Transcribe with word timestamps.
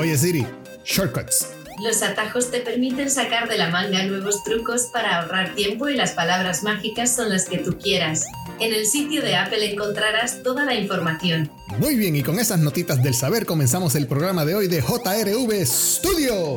Oye 0.00 0.16
Siri, 0.16 0.46
shortcuts. 0.82 1.48
Los 1.84 2.02
atajos 2.02 2.50
te 2.50 2.60
permiten 2.60 3.10
sacar 3.10 3.50
de 3.50 3.58
la 3.58 3.68
manga 3.68 4.02
nuevos 4.04 4.42
trucos 4.44 4.84
para 4.84 5.20
ahorrar 5.20 5.54
tiempo 5.54 5.90
y 5.90 5.94
las 5.94 6.12
palabras 6.12 6.62
mágicas 6.62 7.14
son 7.14 7.28
las 7.28 7.44
que 7.44 7.58
tú 7.58 7.76
quieras. 7.76 8.24
En 8.60 8.72
el 8.72 8.86
sitio 8.86 9.20
de 9.20 9.36
Apple 9.36 9.72
encontrarás 9.72 10.42
toda 10.42 10.64
la 10.64 10.74
información. 10.74 11.50
Muy 11.78 11.96
bien, 11.96 12.16
y 12.16 12.22
con 12.22 12.38
esas 12.38 12.60
notitas 12.60 13.02
del 13.02 13.12
saber 13.12 13.44
comenzamos 13.44 13.94
el 13.94 14.06
programa 14.06 14.46
de 14.46 14.54
hoy 14.54 14.68
de 14.68 14.80
JRV 14.80 15.66
Studio. 15.66 16.56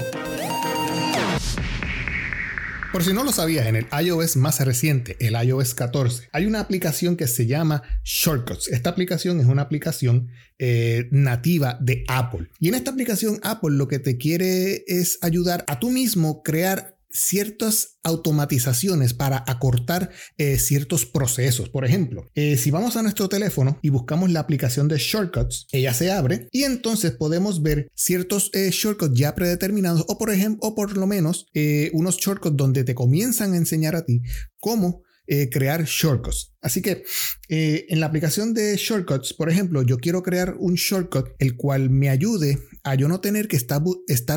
Por 2.93 3.03
si 3.03 3.11
no 3.11 3.23
lo 3.23 3.31
sabías, 3.31 3.65
en 3.65 3.75
el 3.75 3.87
iOS 4.05 4.37
más 4.37 4.59
reciente, 4.59 5.17
el 5.19 5.33
iOS 5.33 5.73
14, 5.73 6.29
hay 6.31 6.45
una 6.45 6.59
aplicación 6.59 7.17
que 7.17 7.25
se 7.25 7.47
llama 7.47 7.81
Shortcuts. 8.03 8.67
Esta 8.67 8.91
aplicación 8.91 9.39
es 9.39 9.47
una 9.47 9.63
aplicación 9.63 10.29
eh, 10.59 11.07
nativa 11.09 11.79
de 11.81 12.03
Apple. 12.07 12.51
Y 12.59 12.67
en 12.67 12.75
esta 12.75 12.91
aplicación 12.91 13.39
Apple 13.41 13.71
lo 13.71 13.87
que 13.87 13.97
te 13.97 14.17
quiere 14.17 14.83
es 14.85 15.17
ayudar 15.23 15.65
a 15.67 15.79
tú 15.79 15.89
mismo 15.89 16.43
crear 16.43 16.92
ciertas 17.13 17.99
automatizaciones 18.03 19.13
para 19.13 19.43
acortar 19.47 20.09
eh, 20.37 20.57
ciertos 20.57 21.05
procesos. 21.05 21.69
Por 21.69 21.85
ejemplo, 21.85 22.29
eh, 22.33 22.57
si 22.57 22.71
vamos 22.71 22.97
a 22.97 23.03
nuestro 23.03 23.29
teléfono 23.29 23.79
y 23.81 23.89
buscamos 23.89 24.31
la 24.31 24.39
aplicación 24.39 24.87
de 24.87 24.97
shortcuts, 24.97 25.67
ella 25.71 25.93
se 25.93 26.11
abre 26.11 26.47
y 26.51 26.63
entonces 26.63 27.11
podemos 27.11 27.61
ver 27.61 27.87
ciertos 27.95 28.49
eh, 28.53 28.69
shortcuts 28.71 29.17
ya 29.17 29.35
predeterminados 29.35 30.03
o 30.07 30.17
por 30.17 30.31
ejemplo, 30.31 30.67
o 30.67 30.75
por 30.75 30.97
lo 30.97 31.07
menos 31.07 31.45
unos 31.93 32.17
shortcuts 32.17 32.57
donde 32.57 32.83
te 32.83 32.95
comienzan 32.95 33.53
a 33.53 33.57
enseñar 33.57 33.95
a 33.95 34.05
ti 34.05 34.21
cómo 34.57 35.03
crear 35.51 35.85
shortcuts. 35.85 36.52
Así 36.63 36.81
que 36.81 37.03
eh, 37.49 37.85
en 37.89 37.99
la 37.99 38.07
aplicación 38.07 38.53
de 38.53 38.75
shortcuts, 38.77 39.33
por 39.33 39.49
ejemplo, 39.49 39.83
yo 39.83 39.97
quiero 39.97 40.23
crear 40.23 40.55
un 40.57 40.75
shortcut 40.75 41.27
el 41.39 41.55
cual 41.55 41.89
me 41.89 42.09
ayude 42.09 42.57
a 42.83 42.95
yo 42.95 43.07
no 43.07 43.19
tener 43.21 43.47
que 43.47 43.55
estar, 43.55 43.81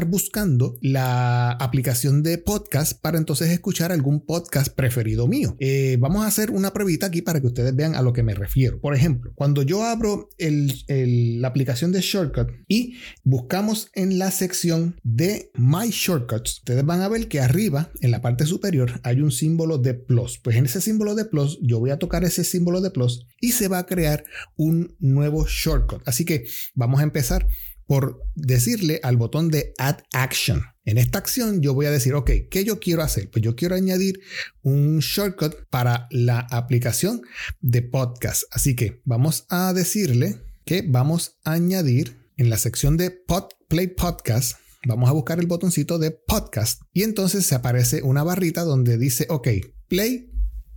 buscando 0.07 0.77
la 0.81 1.53
aplicación 1.53 2.23
de 2.23 2.39
podcast 2.39 3.00
para 3.00 3.19
entonces 3.19 3.50
escuchar 3.50 3.92
algún 3.92 4.25
podcast 4.25 4.75
preferido 4.75 5.27
mío. 5.27 5.56
Eh, 5.59 5.97
vamos 6.00 6.25
a 6.25 6.28
hacer 6.28 6.50
una 6.50 6.73
pruebita 6.73 7.06
aquí 7.06 7.23
para 7.23 7.41
que 7.41 7.47
ustedes 7.47 7.75
vean 7.75 7.95
a 7.95 8.03
lo 8.03 8.12
que 8.12 8.23
me 8.23 8.34
refiero. 8.34 8.81
Por 8.81 8.95
ejemplo, 8.95 9.33
cuando 9.34 9.62
yo 9.62 9.84
abro 9.84 10.28
la 10.39 11.48
aplicación 11.48 11.93
de 11.93 12.00
shortcut 12.00 12.48
y 12.69 12.97
buscamos 13.25 13.91
en 13.95 14.19
la 14.19 14.31
sección 14.31 14.97
de 15.03 15.50
My 15.55 15.91
Shortcuts, 15.91 16.59
ustedes 16.59 16.84
van 16.84 17.03
a 17.03 17.09
ver 17.09 17.28
que 17.28 17.41
arriba, 17.41 17.91
en 18.00 18.11
la 18.11 18.20
parte 18.20 18.47
superior, 18.47 19.00
hay 19.03 19.20
un 19.20 19.33
símbolo 19.33 19.78
de 19.78 19.95
plus. 19.95 20.39
Pues 20.39 20.56
en 20.56 20.67
ese 20.67 20.81
símbolo 20.81 21.15
de 21.15 21.25
plus 21.25 21.59
yo 21.62 21.78
voy 21.78 21.91
a 21.91 21.98
tocar 21.98 22.16
ese 22.25 22.45
símbolo 22.45 22.81
de 22.81 22.91
plus 22.91 23.27
y 23.41 23.53
se 23.53 23.69
va 23.69 23.78
a 23.78 23.86
crear 23.86 24.25
un 24.56 24.97
nuevo 24.98 25.47
shortcut. 25.47 26.03
Así 26.06 26.25
que 26.25 26.47
vamos 26.75 27.00
a 27.00 27.05
empezar 27.05 27.47
por 27.86 28.22
decirle 28.34 29.00
al 29.03 29.17
botón 29.17 29.48
de 29.48 29.72
Add 29.78 29.98
Action. 30.12 30.62
En 30.84 30.98
esta 30.98 31.19
acción 31.19 31.62
yo 31.62 31.75
voy 31.75 31.87
a 31.87 31.91
decir, 31.91 32.14
ok, 32.14 32.31
¿qué 32.50 32.64
yo 32.64 32.81
quiero 32.81 33.03
hacer? 33.03 33.31
Pues 33.31 33.42
yo 33.42 33.55
quiero 33.56 33.75
añadir 33.75 34.20
un 34.62 34.98
shortcut 34.98 35.55
para 35.70 36.09
la 36.11 36.41
aplicación 36.50 37.22
de 37.61 37.83
podcast. 37.83 38.44
Así 38.50 38.75
que 38.75 39.00
vamos 39.05 39.47
a 39.48 39.72
decirle 39.72 40.42
que 40.64 40.84
vamos 40.87 41.39
a 41.44 41.53
añadir 41.53 42.19
en 42.37 42.50
la 42.50 42.59
sección 42.59 42.97
de 42.97 43.11
Pod, 43.11 43.44
Play 43.69 43.89
Podcast, 43.89 44.59
vamos 44.87 45.09
a 45.09 45.12
buscar 45.12 45.39
el 45.39 45.47
botoncito 45.47 45.98
de 45.98 46.11
podcast 46.11 46.83
y 46.92 47.03
entonces 47.03 47.47
se 47.47 47.55
aparece 47.55 48.03
una 48.03 48.22
barrita 48.22 48.62
donde 48.62 48.98
dice, 48.98 49.27
ok, 49.31 49.48
play 49.89 50.31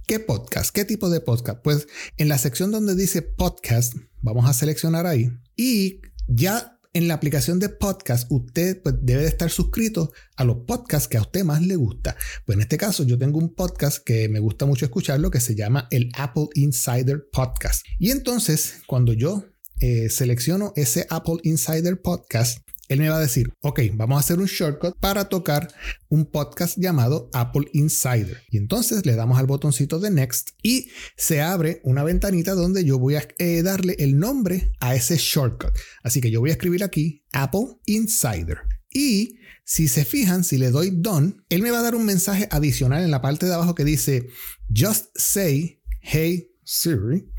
¿Qué 0.09 0.19
podcast? 0.19 0.73
¿Qué 0.73 0.85
tipo 0.85 1.11
de 1.11 1.21
podcast? 1.21 1.59
Pues 1.61 1.87
en 2.17 2.29
la 2.29 2.39
sección 2.39 2.71
donde 2.71 2.95
dice 2.95 3.21
podcast, 3.21 3.93
vamos 4.23 4.49
a 4.49 4.53
seleccionar 4.53 5.05
ahí 5.05 5.29
y 5.55 6.01
ya 6.27 6.79
en 6.93 7.07
la 7.07 7.13
aplicación 7.13 7.59
de 7.59 7.69
podcast 7.69 8.25
usted 8.31 8.81
pues, 8.81 8.95
debe 9.03 9.21
de 9.21 9.27
estar 9.27 9.51
suscrito 9.51 10.11
a 10.35 10.45
los 10.45 10.65
podcasts 10.65 11.07
que 11.07 11.17
a 11.17 11.21
usted 11.21 11.43
más 11.43 11.61
le 11.61 11.75
gusta. 11.75 12.17
Pues 12.43 12.55
en 12.55 12.63
este 12.63 12.79
caso 12.79 13.03
yo 13.03 13.19
tengo 13.19 13.37
un 13.37 13.53
podcast 13.53 14.03
que 14.03 14.27
me 14.29 14.39
gusta 14.39 14.65
mucho 14.65 14.83
escucharlo 14.83 15.29
que 15.29 15.39
se 15.39 15.53
llama 15.53 15.87
el 15.91 16.09
Apple 16.15 16.47
Insider 16.55 17.27
Podcast. 17.31 17.85
Y 17.99 18.09
entonces 18.09 18.81
cuando 18.87 19.13
yo 19.13 19.45
eh, 19.79 20.09
selecciono 20.09 20.73
ese 20.75 21.05
Apple 21.11 21.37
Insider 21.43 22.01
Podcast, 22.01 22.67
él 22.89 22.99
me 22.99 23.09
va 23.09 23.17
a 23.17 23.21
decir, 23.21 23.53
ok, 23.61 23.81
vamos 23.93 24.17
a 24.17 24.19
hacer 24.19 24.39
un 24.39 24.47
shortcut 24.47 24.97
para 24.99 25.29
tocar 25.29 25.67
un 26.09 26.25
podcast 26.25 26.75
llamado 26.77 27.29
Apple 27.33 27.67
Insider. 27.73 28.41
Y 28.49 28.57
entonces 28.57 29.05
le 29.05 29.15
damos 29.15 29.37
al 29.37 29.45
botoncito 29.45 29.99
de 29.99 30.09
Next 30.09 30.49
y 30.63 30.89
se 31.15 31.41
abre 31.41 31.81
una 31.83 32.03
ventanita 32.03 32.55
donde 32.55 32.83
yo 32.83 32.97
voy 32.97 33.15
a 33.15 33.27
eh, 33.37 33.61
darle 33.61 33.95
el 33.99 34.17
nombre 34.17 34.71
a 34.79 34.95
ese 34.95 35.17
shortcut. 35.17 35.71
Así 36.03 36.19
que 36.19 36.31
yo 36.31 36.39
voy 36.39 36.49
a 36.49 36.53
escribir 36.53 36.83
aquí 36.83 37.23
Apple 37.31 37.77
Insider. 37.85 38.57
Y 38.91 39.37
si 39.63 39.87
se 39.87 40.03
fijan, 40.03 40.43
si 40.43 40.57
le 40.57 40.71
doy 40.71 40.89
Done, 40.91 41.35
él 41.49 41.61
me 41.61 41.69
va 41.69 41.79
a 41.79 41.83
dar 41.83 41.93
un 41.93 42.05
mensaje 42.05 42.47
adicional 42.49 43.03
en 43.03 43.11
la 43.11 43.21
parte 43.21 43.45
de 43.45 43.53
abajo 43.53 43.75
que 43.75 43.85
dice, 43.85 44.29
Just 44.75 45.15
say, 45.15 45.79
hey 46.01 46.49
Siri, 46.63 47.31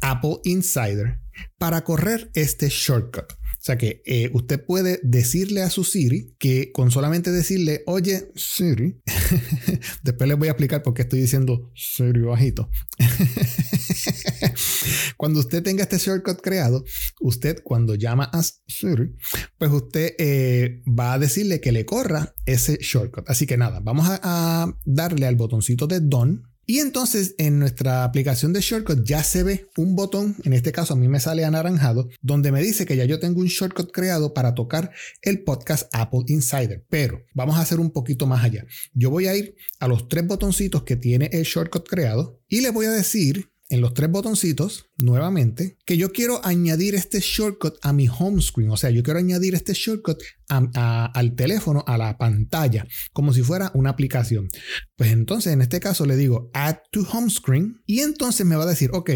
Apple 0.00 0.38
Insider, 0.44 1.20
para 1.58 1.84
correr 1.84 2.30
este 2.32 2.70
shortcut. 2.70 3.34
O 3.62 3.64
sea 3.64 3.78
que 3.78 4.02
eh, 4.06 4.28
usted 4.32 4.64
puede 4.64 4.98
decirle 5.04 5.62
a 5.62 5.70
su 5.70 5.84
Siri 5.84 6.34
que 6.40 6.72
con 6.72 6.90
solamente 6.90 7.30
decirle, 7.30 7.84
oye 7.86 8.32
Siri, 8.34 9.00
después 10.02 10.28
les 10.28 10.36
voy 10.36 10.48
a 10.48 10.50
explicar 10.50 10.82
por 10.82 10.94
qué 10.94 11.02
estoy 11.02 11.20
diciendo 11.20 11.70
Siri 11.76 12.22
bajito. 12.22 12.68
cuando 15.16 15.38
usted 15.38 15.62
tenga 15.62 15.84
este 15.84 15.98
shortcut 15.98 16.40
creado, 16.40 16.82
usted 17.20 17.62
cuando 17.62 17.94
llama 17.94 18.28
a 18.32 18.42
Siri, 18.42 19.14
pues 19.58 19.70
usted 19.70 20.16
eh, 20.18 20.82
va 20.84 21.12
a 21.12 21.20
decirle 21.20 21.60
que 21.60 21.70
le 21.70 21.86
corra 21.86 22.34
ese 22.46 22.78
shortcut. 22.80 23.30
Así 23.30 23.46
que 23.46 23.56
nada, 23.56 23.78
vamos 23.78 24.08
a, 24.08 24.18
a 24.24 24.76
darle 24.84 25.26
al 25.26 25.36
botoncito 25.36 25.86
de 25.86 26.00
Done 26.00 26.40
y 26.66 26.78
entonces 26.78 27.34
en 27.38 27.58
nuestra 27.58 28.04
aplicación 28.04 28.52
de 28.52 28.60
shortcut 28.60 29.04
ya 29.04 29.22
se 29.24 29.42
ve 29.42 29.68
un 29.76 29.96
botón, 29.96 30.36
en 30.44 30.52
este 30.52 30.72
caso 30.72 30.94
a 30.94 30.96
mí 30.96 31.08
me 31.08 31.20
sale 31.20 31.44
anaranjado, 31.44 32.08
donde 32.20 32.52
me 32.52 32.62
dice 32.62 32.86
que 32.86 32.96
ya 32.96 33.04
yo 33.04 33.18
tengo 33.18 33.40
un 33.40 33.48
shortcut 33.48 33.90
creado 33.92 34.32
para 34.32 34.54
tocar 34.54 34.92
el 35.22 35.42
podcast 35.42 35.92
Apple 35.92 36.22
Insider. 36.28 36.84
Pero 36.88 37.24
vamos 37.34 37.56
a 37.56 37.60
hacer 37.60 37.80
un 37.80 37.90
poquito 37.90 38.26
más 38.26 38.44
allá. 38.44 38.64
Yo 38.94 39.10
voy 39.10 39.26
a 39.26 39.36
ir 39.36 39.56
a 39.80 39.88
los 39.88 40.08
tres 40.08 40.26
botoncitos 40.26 40.84
que 40.84 40.96
tiene 40.96 41.30
el 41.32 41.42
shortcut 41.42 41.88
creado 41.88 42.40
y 42.48 42.60
le 42.60 42.70
voy 42.70 42.86
a 42.86 42.92
decir 42.92 43.51
en 43.72 43.80
los 43.80 43.94
tres 43.94 44.10
botoncitos, 44.10 44.90
nuevamente, 45.02 45.78
que 45.86 45.96
yo 45.96 46.12
quiero 46.12 46.44
añadir 46.44 46.94
este 46.94 47.20
shortcut 47.20 47.76
a 47.80 47.94
mi 47.94 48.06
home 48.06 48.42
screen. 48.42 48.70
O 48.70 48.76
sea, 48.76 48.90
yo 48.90 49.02
quiero 49.02 49.18
añadir 49.18 49.54
este 49.54 49.72
shortcut 49.72 50.22
al 50.48 51.34
teléfono, 51.34 51.82
a 51.86 51.96
la 51.96 52.18
pantalla, 52.18 52.86
como 53.14 53.32
si 53.32 53.42
fuera 53.42 53.70
una 53.72 53.88
aplicación. 53.88 54.48
Pues 54.94 55.10
entonces, 55.10 55.54
en 55.54 55.62
este 55.62 55.80
caso, 55.80 56.04
le 56.04 56.16
digo 56.16 56.50
add 56.52 56.80
to 56.90 57.00
home 57.10 57.30
screen 57.30 57.80
y 57.86 58.00
entonces 58.00 58.44
me 58.44 58.56
va 58.56 58.64
a 58.64 58.66
decir, 58.66 58.90
ok, 58.92 59.10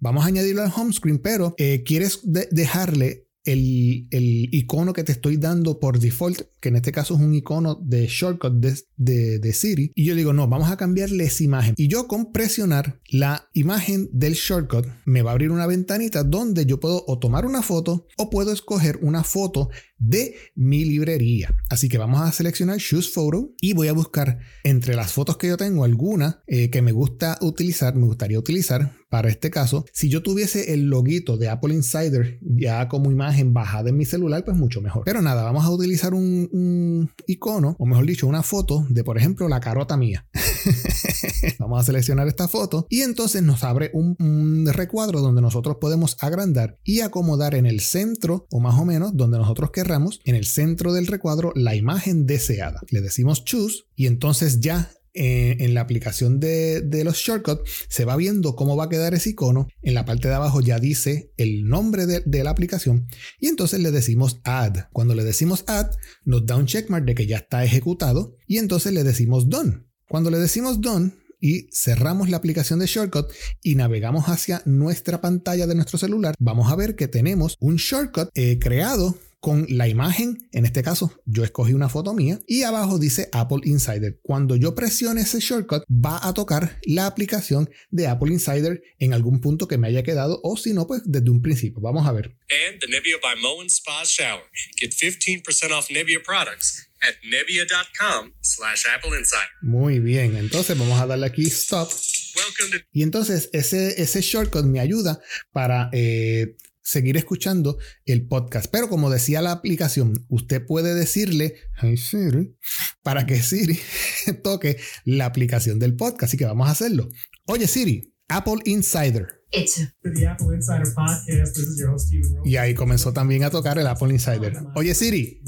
vamos 0.00 0.24
a 0.24 0.26
añadirlo 0.26 0.62
al 0.62 0.72
home 0.74 0.92
screen, 0.92 1.20
pero 1.20 1.54
eh, 1.56 1.84
quieres 1.84 2.18
dejarle 2.24 3.29
el, 3.52 4.48
icono 4.52 4.92
que 4.92 5.04
te 5.04 5.12
estoy 5.12 5.36
dando 5.36 5.78
por 5.78 5.98
default, 5.98 6.42
que 6.60 6.68
en 6.68 6.76
este 6.76 6.92
caso 6.92 7.14
es 7.14 7.20
un 7.20 7.34
icono 7.34 7.74
de 7.74 8.06
shortcut 8.06 8.54
de, 8.54 9.38
de, 9.38 9.52
Siri, 9.52 9.92
y 9.94 10.04
yo 10.04 10.14
digo, 10.14 10.32
no, 10.32 10.48
vamos 10.48 10.70
a 10.70 10.76
cambiarle 10.76 11.24
esa 11.24 11.44
imagen. 11.44 11.74
Y 11.76 11.88
yo 11.88 12.06
con 12.06 12.32
presionar 12.32 13.00
la 13.10 13.48
imagen 13.54 14.08
del 14.12 14.34
shortcut 14.34 14.86
me 15.04 15.22
va 15.22 15.30
a 15.30 15.32
abrir 15.32 15.50
una 15.50 15.66
ventanita 15.66 16.22
donde 16.22 16.66
yo 16.66 16.80
puedo 16.80 17.04
o 17.06 17.18
tomar 17.18 17.46
una 17.46 17.62
foto 17.62 18.06
o 18.16 18.30
puedo 18.30 18.52
escoger 18.52 18.98
una 19.02 19.24
foto 19.24 19.70
de 20.00 20.34
mi 20.56 20.84
librería. 20.84 21.54
Así 21.68 21.88
que 21.88 21.98
vamos 21.98 22.20
a 22.20 22.32
seleccionar 22.32 22.78
Choose 22.78 23.10
Photo 23.10 23.52
y 23.60 23.74
voy 23.74 23.88
a 23.88 23.92
buscar 23.92 24.40
entre 24.64 24.96
las 24.96 25.12
fotos 25.12 25.36
que 25.36 25.46
yo 25.46 25.56
tengo 25.56 25.84
alguna 25.84 26.42
eh, 26.48 26.70
que 26.70 26.82
me 26.82 26.90
gusta 26.90 27.38
utilizar, 27.40 27.94
me 27.94 28.06
gustaría 28.06 28.38
utilizar 28.38 28.92
para 29.10 29.28
este 29.28 29.50
caso. 29.50 29.84
Si 29.92 30.08
yo 30.08 30.22
tuviese 30.22 30.72
el 30.72 30.88
loguito 30.88 31.36
de 31.36 31.48
Apple 31.48 31.74
Insider 31.74 32.38
ya 32.40 32.88
como 32.88 33.10
imagen 33.10 33.52
bajada 33.52 33.90
en 33.90 33.96
mi 33.96 34.04
celular, 34.04 34.44
pues 34.44 34.56
mucho 34.56 34.80
mejor. 34.80 35.02
Pero 35.04 35.20
nada, 35.20 35.42
vamos 35.42 35.64
a 35.64 35.70
utilizar 35.70 36.14
un, 36.14 37.10
icono, 37.26 37.76
o 37.78 37.86
mejor 37.86 38.06
dicho, 38.06 38.26
una 38.26 38.42
foto 38.42 38.86
de, 38.88 39.04
por 39.04 39.18
ejemplo, 39.18 39.48
la 39.48 39.60
carota 39.60 39.96
mía. 39.96 40.26
vamos 41.58 41.80
a 41.80 41.84
seleccionar 41.84 42.28
esta 42.28 42.48
foto 42.48 42.86
y 42.88 43.00
entonces 43.00 43.42
nos 43.42 43.64
abre 43.64 43.90
un, 43.92 44.66
recuadro 44.70 45.20
donde 45.20 45.42
nosotros 45.42 45.78
podemos 45.80 46.16
agrandar 46.20 46.78
y 46.84 47.00
acomodar 47.00 47.54
en 47.54 47.66
el 47.66 47.80
centro 47.80 48.46
o 48.50 48.60
más 48.60 48.78
o 48.78 48.84
menos 48.84 49.16
donde 49.16 49.38
nosotros 49.38 49.70
queramos 49.90 50.20
en 50.24 50.36
el 50.36 50.44
centro 50.44 50.92
del 50.92 51.08
recuadro 51.08 51.52
la 51.56 51.74
imagen 51.74 52.24
deseada. 52.24 52.80
Le 52.90 53.00
decimos 53.00 53.44
choose 53.44 53.86
y 53.96 54.06
entonces 54.06 54.60
ya 54.60 54.92
eh, 55.14 55.56
en 55.58 55.74
la 55.74 55.80
aplicación 55.80 56.38
de, 56.38 57.02
los 57.04 57.16
shortcuts 57.16 57.68
se 57.88 58.04
va 58.04 58.14
viendo 58.14 58.54
cómo 58.54 58.76
va 58.76 58.84
a 58.84 58.88
quedar 58.88 59.14
ese 59.14 59.30
icono. 59.30 59.66
En 59.82 59.94
la 59.94 60.04
parte 60.04 60.28
de 60.28 60.34
abajo 60.34 60.60
ya 60.60 60.78
dice 60.78 61.32
el 61.38 61.66
nombre 61.66 62.06
de, 62.06 62.22
de, 62.24 62.44
la 62.44 62.50
aplicación 62.50 63.08
y 63.40 63.48
entonces 63.48 63.80
le 63.80 63.90
decimos 63.90 64.40
add. 64.44 64.86
Cuando 64.92 65.16
le 65.16 65.24
decimos 65.24 65.64
add, 65.66 65.90
nos 66.24 66.46
da 66.46 66.54
un 66.54 66.66
checkmark 66.66 67.04
de 67.04 67.16
que 67.16 67.26
ya 67.26 67.38
está 67.38 67.64
ejecutado 67.64 68.36
y 68.46 68.58
entonces 68.58 68.92
le 68.92 69.02
decimos 69.02 69.48
done. 69.48 69.86
Cuando 70.08 70.30
le 70.30 70.38
decimos 70.38 70.80
done, 70.80 71.14
y 71.40 71.68
cerramos 71.72 72.28
la 72.28 72.36
aplicación 72.36 72.78
de 72.78 72.86
Shortcut 72.86 73.32
y 73.62 73.74
navegamos 73.74 74.26
hacia 74.26 74.62
nuestra 74.66 75.20
pantalla 75.20 75.66
de 75.66 75.74
nuestro 75.74 75.98
celular, 75.98 76.34
vamos 76.38 76.70
a 76.70 76.76
ver 76.76 76.96
que 76.96 77.08
tenemos 77.08 77.56
un 77.60 77.76
shortcut 77.76 78.28
eh, 78.34 78.58
creado 78.60 79.16
con 79.40 79.66
la 79.68 79.88
imagen. 79.88 80.48
En 80.52 80.64
este 80.64 80.82
caso, 80.82 81.20
yo 81.24 81.42
escogí 81.44 81.72
una 81.72 81.88
foto 81.88 82.14
mía 82.14 82.38
y 82.46 82.62
abajo 82.62 82.98
dice 82.98 83.28
Apple 83.32 83.60
Insider. 83.64 84.20
Cuando 84.22 84.56
yo 84.56 84.74
presione 84.74 85.22
ese 85.22 85.40
shortcut, 85.40 85.82
va 85.90 86.20
a 86.22 86.34
tocar 86.34 86.78
la 86.84 87.06
aplicación 87.06 87.70
de 87.90 88.06
Apple 88.06 88.32
Insider 88.32 88.82
en 88.98 89.14
algún 89.14 89.40
punto 89.40 89.66
que 89.66 89.78
me 89.78 89.88
haya 89.88 90.02
quedado 90.02 90.40
o 90.42 90.56
si 90.56 90.72
no, 90.72 90.86
pues 90.86 91.02
desde 91.04 91.30
un 91.30 91.42
principio. 91.42 91.80
Vamos 91.80 92.06
a 92.06 92.12
ver. 92.12 92.36
And 92.68 92.80
the 92.80 92.86
Nebia 92.88 93.16
by 93.22 93.40
Moen 93.40 93.68
Spa 93.68 94.04
Shower. 94.04 94.44
Get 94.78 94.92
15% 94.92 95.72
off 95.72 95.88
Nebia 95.90 96.22
products 96.22 96.86
at 97.02 97.14
nebia.com 97.24 98.32
slash 98.42 98.84
Apple 98.94 99.18
Insider. 99.18 99.48
Muy 99.62 100.00
bien, 100.00 100.36
entonces 100.36 100.76
vamos 100.76 101.00
a 101.00 101.06
darle 101.06 101.26
aquí 101.26 101.46
stop. 101.46 101.90
Welcome 102.36 102.78
to 102.78 102.86
Y 102.92 103.02
entonces 103.02 103.48
ese, 103.52 104.00
ese 104.00 104.20
shortcut 104.20 104.64
me 104.64 104.80
ayuda 104.80 105.20
para 105.52 105.88
eh, 105.92 106.56
seguir 106.82 107.16
escuchando 107.16 107.78
el 108.04 108.26
podcast. 108.26 108.70
Pero 108.70 108.88
como 108.88 109.10
decía 109.10 109.42
la 109.42 109.52
aplicación, 109.52 110.26
usted 110.28 110.64
puede 110.64 110.94
decirle 110.94 111.54
"Hey 111.80 111.96
Siri", 111.96 112.56
para 113.02 113.26
que 113.26 113.40
Siri 113.42 113.78
toque 114.42 114.78
la 115.04 115.26
aplicación 115.26 115.78
del 115.78 115.96
podcast. 115.96 116.24
Así 116.24 116.36
que 116.36 116.44
vamos 116.44 116.68
a 116.68 116.72
hacerlo. 116.72 117.08
Oye 117.46 117.66
Siri, 117.66 118.14
Apple 118.28 118.58
Insider. 118.64 119.26
Hecho. 119.52 119.82
to 120.02 120.12
the 120.12 120.28
Apple 120.28 120.54
Insider 120.54 120.84
Podcast. 120.94 121.26
This 121.26 121.66
is 121.66 121.78
your 121.80 121.90
host, 121.90 122.06
Stephen 122.06 122.36
Rowe. 122.36 122.48
Y 122.48 122.56
ahí 122.56 122.74
comenzó 122.74 123.12
también 123.12 123.42
a 123.42 123.50
tocar 123.50 123.78
el 123.78 123.86
Apple 123.86 124.10
Insider. 124.10 124.56
Oye 124.76 124.94
Siri, 124.94 125.42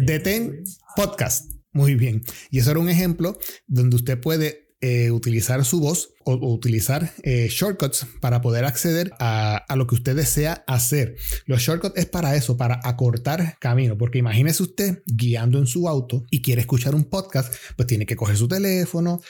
detén 0.00 0.64
podcast. 0.94 1.50
Muy 1.72 1.94
bien. 1.94 2.22
Y 2.50 2.58
eso 2.58 2.70
era 2.70 2.80
un 2.80 2.88
ejemplo 2.88 3.38
donde 3.66 3.96
usted 3.96 4.20
puede 4.20 4.74
eh, 4.80 5.10
utilizar 5.10 5.64
su 5.64 5.80
voz 5.80 6.10
o, 6.28 6.52
utilizar 6.52 7.12
eh, 7.22 7.48
shortcuts 7.50 8.06
para 8.20 8.40
poder 8.40 8.64
acceder 8.64 9.12
a, 9.18 9.56
a 9.56 9.76
lo 9.76 9.86
que 9.86 9.94
usted 9.94 10.16
desea 10.16 10.64
hacer. 10.66 11.16
Los 11.46 11.62
shortcuts 11.62 11.96
es 11.96 12.06
para 12.06 12.36
eso, 12.36 12.56
para 12.56 12.80
acortar 12.84 13.56
camino. 13.60 13.96
Porque 13.96 14.18
imagínese 14.18 14.62
usted 14.62 15.02
guiando 15.06 15.58
en 15.58 15.66
su 15.66 15.88
auto 15.88 16.24
y 16.30 16.42
quiere 16.42 16.60
escuchar 16.60 16.94
un 16.94 17.04
podcast, 17.04 17.54
pues 17.76 17.86
tiene 17.86 18.06
que 18.06 18.16
coger 18.16 18.36
su 18.36 18.48
teléfono, 18.48 19.20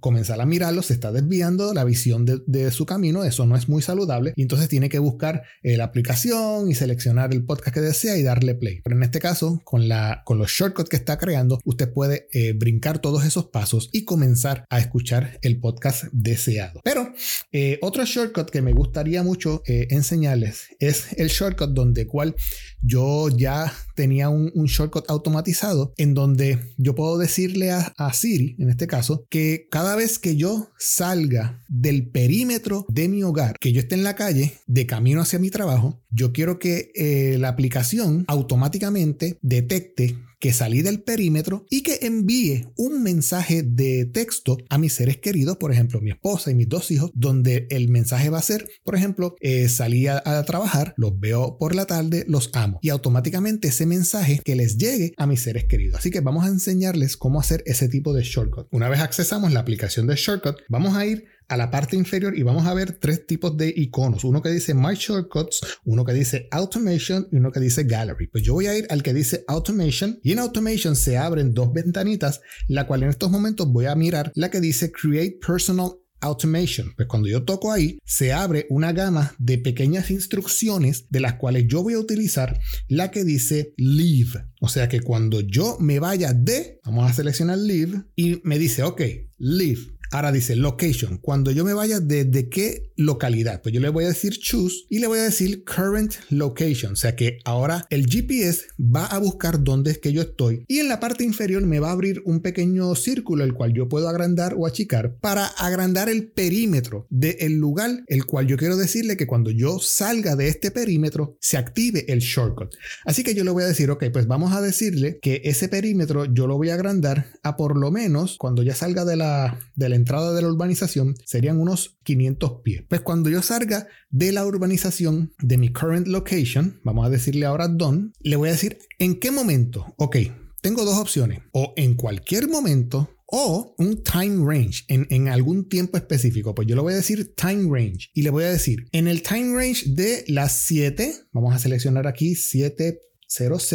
comenzar 0.00 0.40
a 0.40 0.46
mirarlo, 0.46 0.82
se 0.82 0.92
está 0.92 1.12
desviando 1.12 1.74
la 1.74 1.84
visión 1.84 2.24
de, 2.24 2.40
de 2.46 2.70
su 2.70 2.86
camino. 2.86 3.24
Eso 3.24 3.46
no 3.46 3.56
es 3.56 3.68
muy 3.68 3.82
saludable. 3.82 4.32
Y 4.36 4.42
entonces 4.42 4.68
tiene 4.68 4.88
que 4.88 4.98
buscar 4.98 5.42
eh, 5.62 5.76
la 5.76 5.84
aplicación 5.84 6.70
y 6.70 6.74
seleccionar 6.74 7.32
el 7.32 7.44
podcast 7.44 7.74
que 7.74 7.80
desea 7.80 8.16
y 8.16 8.22
darle 8.22 8.54
play. 8.54 8.80
Pero 8.82 8.96
en 8.96 9.02
este 9.02 9.18
caso, 9.18 9.60
con, 9.64 9.88
la, 9.88 10.22
con 10.24 10.38
los 10.38 10.50
shortcuts 10.50 10.88
que 10.88 10.96
está 10.96 11.18
creando, 11.18 11.58
usted 11.64 11.92
puede 11.92 12.28
eh, 12.32 12.52
brincar 12.52 12.98
todos 12.98 13.24
esos 13.24 13.46
pasos 13.46 13.90
y 13.92 14.04
comenzar 14.04 14.64
a 14.70 14.78
escuchar 14.78 15.38
el 15.42 15.58
podcast 15.60 16.04
deseado. 16.22 16.80
Pero 16.84 17.12
eh, 17.52 17.78
otro 17.82 18.04
shortcut 18.04 18.50
que 18.50 18.62
me 18.62 18.72
gustaría 18.72 19.22
mucho 19.22 19.62
eh, 19.66 19.88
enseñarles 19.90 20.68
es 20.78 21.12
el 21.16 21.28
shortcut 21.28 21.70
donde 21.70 22.06
cual 22.06 22.34
yo 22.82 23.28
ya 23.28 23.72
tenía 23.94 24.28
un, 24.28 24.50
shortcut 24.66 25.04
automatizado 25.08 25.92
en 25.96 26.14
donde 26.14 26.58
yo 26.76 26.94
puedo 26.94 27.18
decirle 27.18 27.70
a, 27.70 27.92
a 27.96 28.12
Siri, 28.12 28.56
en 28.58 28.70
este 28.70 28.86
caso, 28.86 29.26
que 29.28 29.66
cada 29.70 29.96
vez 29.96 30.18
que 30.18 30.36
yo 30.36 30.70
salga 30.78 31.62
del 31.68 32.08
perímetro 32.08 32.86
de 32.88 33.08
mi 33.08 33.22
hogar, 33.22 33.58
que 33.58 33.72
yo 33.72 33.80
esté 33.80 33.94
en 33.94 34.04
la 34.04 34.16
calle 34.16 34.54
de 34.66 34.86
camino 34.86 35.20
hacia 35.20 35.38
mi 35.38 35.50
trabajo, 35.50 36.00
yo 36.10 36.32
quiero 36.32 36.58
que 36.58 36.92
eh, 36.94 37.36
la 37.38 37.48
aplicación 37.48 38.24
automáticamente 38.28 39.38
detecte 39.42 40.16
que 40.40 40.52
salí 40.52 40.82
del 40.82 41.02
perímetro 41.02 41.66
y 41.70 41.82
que 41.82 42.00
envíe 42.02 42.66
un 42.76 43.02
mensaje 43.02 43.62
de 43.62 44.06
texto 44.06 44.56
a 44.68 44.78
mis 44.78 44.94
seres 44.94 45.18
queridos, 45.18 45.58
por 45.58 45.70
ejemplo, 45.70 46.00
mi 46.00 46.10
esposa 46.10 46.50
y 46.50 46.54
mis 46.54 46.68
dos 46.68 46.90
hijos, 46.90 47.10
donde 47.14 47.66
el 47.70 47.88
mensaje 47.88 48.30
va 48.30 48.38
a 48.38 48.42
ser, 48.42 48.68
por 48.82 48.96
ejemplo, 48.96 49.36
eh, 49.40 49.68
salí 49.68 50.06
a, 50.06 50.22
a 50.24 50.42
trabajar, 50.44 50.94
los 50.96 51.18
veo 51.20 51.58
por 51.58 51.74
la 51.74 51.86
tarde, 51.86 52.24
los 52.26 52.50
amo. 52.54 52.78
Y 52.82 52.88
automáticamente 52.88 53.68
ese 53.68 53.86
mensaje 53.86 54.40
que 54.44 54.56
les 54.56 54.78
llegue 54.78 55.12
a 55.18 55.26
mis 55.26 55.42
seres 55.42 55.66
queridos. 55.66 55.98
Así 55.98 56.10
que 56.10 56.20
vamos 56.20 56.44
a 56.44 56.48
enseñarles 56.48 57.16
cómo 57.16 57.38
hacer 57.38 57.62
ese 57.66 57.88
tipo 57.88 58.14
de 58.14 58.22
shortcut. 58.22 58.66
Una 58.70 58.88
vez 58.88 59.00
accesamos 59.00 59.52
la 59.52 59.60
aplicación 59.60 60.06
de 60.06 60.16
shortcut, 60.16 60.56
vamos 60.68 60.96
a 60.96 61.04
ir 61.04 61.26
a 61.50 61.56
la 61.56 61.70
parte 61.70 61.96
inferior 61.96 62.38
y 62.38 62.44
vamos 62.44 62.64
a 62.66 62.74
ver 62.74 62.92
tres 62.92 63.26
tipos 63.26 63.56
de 63.56 63.74
iconos. 63.76 64.22
Uno 64.22 64.40
que 64.40 64.50
dice 64.50 64.72
My 64.72 64.94
Shortcuts, 64.94 65.60
uno 65.84 66.04
que 66.04 66.12
dice 66.12 66.46
Automation 66.52 67.26
y 67.32 67.36
uno 67.36 67.50
que 67.50 67.58
dice 67.58 67.82
Gallery. 67.82 68.28
Pues 68.28 68.44
yo 68.44 68.54
voy 68.54 68.68
a 68.68 68.78
ir 68.78 68.86
al 68.88 69.02
que 69.02 69.12
dice 69.12 69.44
Automation 69.48 70.20
y 70.22 70.30
en 70.30 70.38
Automation 70.38 70.94
se 70.94 71.18
abren 71.18 71.52
dos 71.52 71.72
ventanitas, 71.72 72.40
la 72.68 72.86
cual 72.86 73.02
en 73.02 73.10
estos 73.10 73.32
momentos 73.32 73.66
voy 73.66 73.86
a 73.86 73.96
mirar 73.96 74.30
la 74.36 74.48
que 74.48 74.60
dice 74.60 74.92
Create 74.92 75.38
Personal 75.44 75.90
Automation. 76.20 76.92
Pues 76.94 77.08
cuando 77.08 77.28
yo 77.28 77.44
toco 77.44 77.72
ahí, 77.72 77.98
se 78.04 78.32
abre 78.32 78.66
una 78.70 78.92
gama 78.92 79.34
de 79.38 79.58
pequeñas 79.58 80.10
instrucciones 80.12 81.06
de 81.10 81.20
las 81.20 81.34
cuales 81.34 81.66
yo 81.66 81.82
voy 81.82 81.94
a 81.94 81.98
utilizar 81.98 82.60
la 82.86 83.10
que 83.10 83.24
dice 83.24 83.74
Leave. 83.76 84.46
O 84.60 84.68
sea 84.68 84.88
que 84.88 85.00
cuando 85.00 85.40
yo 85.40 85.78
me 85.80 85.98
vaya 85.98 86.32
de, 86.32 86.78
vamos 86.84 87.10
a 87.10 87.14
seleccionar 87.14 87.58
Leave 87.58 88.04
y 88.14 88.40
me 88.44 88.58
dice, 88.58 88.84
ok, 88.84 89.02
Leave. 89.38 89.99
Ahora 90.12 90.32
dice 90.32 90.56
location. 90.56 91.18
Cuando 91.18 91.52
yo 91.52 91.64
me 91.64 91.72
vaya 91.72 92.00
desde 92.00 92.48
qué 92.48 92.92
localidad, 92.96 93.62
pues 93.62 93.72
yo 93.72 93.80
le 93.80 93.88
voy 93.90 94.04
a 94.04 94.08
decir 94.08 94.38
choose 94.38 94.84
y 94.88 94.98
le 94.98 95.06
voy 95.06 95.20
a 95.20 95.24
decir 95.24 95.64
current 95.64 96.14
location. 96.30 96.92
O 96.92 96.96
sea 96.96 97.14
que 97.14 97.38
ahora 97.44 97.86
el 97.90 98.06
GPS 98.06 98.64
va 98.78 99.06
a 99.06 99.18
buscar 99.18 99.62
dónde 99.62 99.92
es 99.92 99.98
que 99.98 100.12
yo 100.12 100.22
estoy 100.22 100.64
y 100.66 100.80
en 100.80 100.88
la 100.88 100.98
parte 100.98 101.22
inferior 101.22 101.64
me 101.64 101.78
va 101.78 101.90
a 101.90 101.92
abrir 101.92 102.22
un 102.24 102.40
pequeño 102.40 102.94
círculo 102.96 103.44
el 103.44 103.54
cual 103.54 103.72
yo 103.72 103.88
puedo 103.88 104.08
agrandar 104.08 104.54
o 104.58 104.66
achicar 104.66 105.16
para 105.20 105.46
agrandar 105.46 106.08
el 106.08 106.28
perímetro 106.28 107.06
del 107.08 107.54
lugar 107.54 108.02
el 108.08 108.26
cual 108.26 108.48
yo 108.48 108.56
quiero 108.56 108.76
decirle 108.76 109.16
que 109.16 109.28
cuando 109.28 109.50
yo 109.50 109.78
salga 109.78 110.34
de 110.34 110.48
este 110.48 110.72
perímetro 110.72 111.36
se 111.40 111.56
active 111.56 112.12
el 112.12 112.18
shortcut. 112.18 112.74
Así 113.04 113.22
que 113.22 113.34
yo 113.34 113.44
le 113.44 113.50
voy 113.50 113.62
a 113.62 113.68
decir, 113.68 113.90
ok, 113.90 114.06
pues 114.12 114.26
vamos 114.26 114.52
a 114.52 114.60
decirle 114.60 115.18
que 115.22 115.40
ese 115.44 115.68
perímetro 115.68 116.24
yo 116.24 116.48
lo 116.48 116.56
voy 116.56 116.70
a 116.70 116.74
agrandar 116.74 117.26
a 117.42 117.56
por 117.56 117.76
lo 117.76 117.90
menos 117.92 118.36
cuando 118.38 118.62
ya 118.62 118.74
salga 118.74 119.04
de 119.04 119.16
la, 119.16 119.58
de 119.76 119.88
la 119.88 119.99
entrada 120.00 120.34
de 120.34 120.42
la 120.42 120.48
urbanización 120.48 121.14
serían 121.24 121.60
unos 121.60 121.98
500 122.02 122.62
pies. 122.64 122.82
Pues 122.88 123.00
cuando 123.02 123.30
yo 123.30 123.42
salga 123.42 123.86
de 124.10 124.32
la 124.32 124.44
urbanización 124.44 125.32
de 125.38 125.58
mi 125.58 125.72
current 125.72 126.08
location, 126.08 126.80
vamos 126.84 127.06
a 127.06 127.10
decirle 127.10 127.46
ahora 127.46 127.68
done, 127.68 128.12
le 128.20 128.36
voy 128.36 128.48
a 128.48 128.52
decir 128.52 128.78
en 128.98 129.20
qué 129.20 129.30
momento. 129.30 129.94
Ok, 129.96 130.16
tengo 130.60 130.84
dos 130.84 130.98
opciones. 130.98 131.40
O 131.52 131.72
en 131.76 131.94
cualquier 131.94 132.48
momento 132.48 133.10
o 133.30 133.74
un 133.78 134.02
time 134.02 134.44
range 134.44 134.84
en, 134.88 135.06
en, 135.10 135.28
algún 135.28 135.68
tiempo 135.68 135.96
específico. 135.96 136.54
Pues 136.54 136.66
yo 136.66 136.74
le 136.74 136.82
voy 136.82 136.92
a 136.94 136.96
decir 136.96 137.34
time 137.36 137.68
range 137.70 138.10
y 138.12 138.22
le 138.22 138.30
voy 138.30 138.44
a 138.44 138.50
decir 138.50 138.88
en 138.90 139.06
el 139.06 139.22
time 139.22 139.54
range 139.54 139.84
de 139.86 140.24
las 140.26 140.52
7, 140.52 141.14
vamos 141.32 141.54
a 141.54 141.58
seleccionar 141.58 142.08
aquí 142.08 142.34
700 142.34 143.72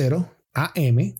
AM. 0.54 1.16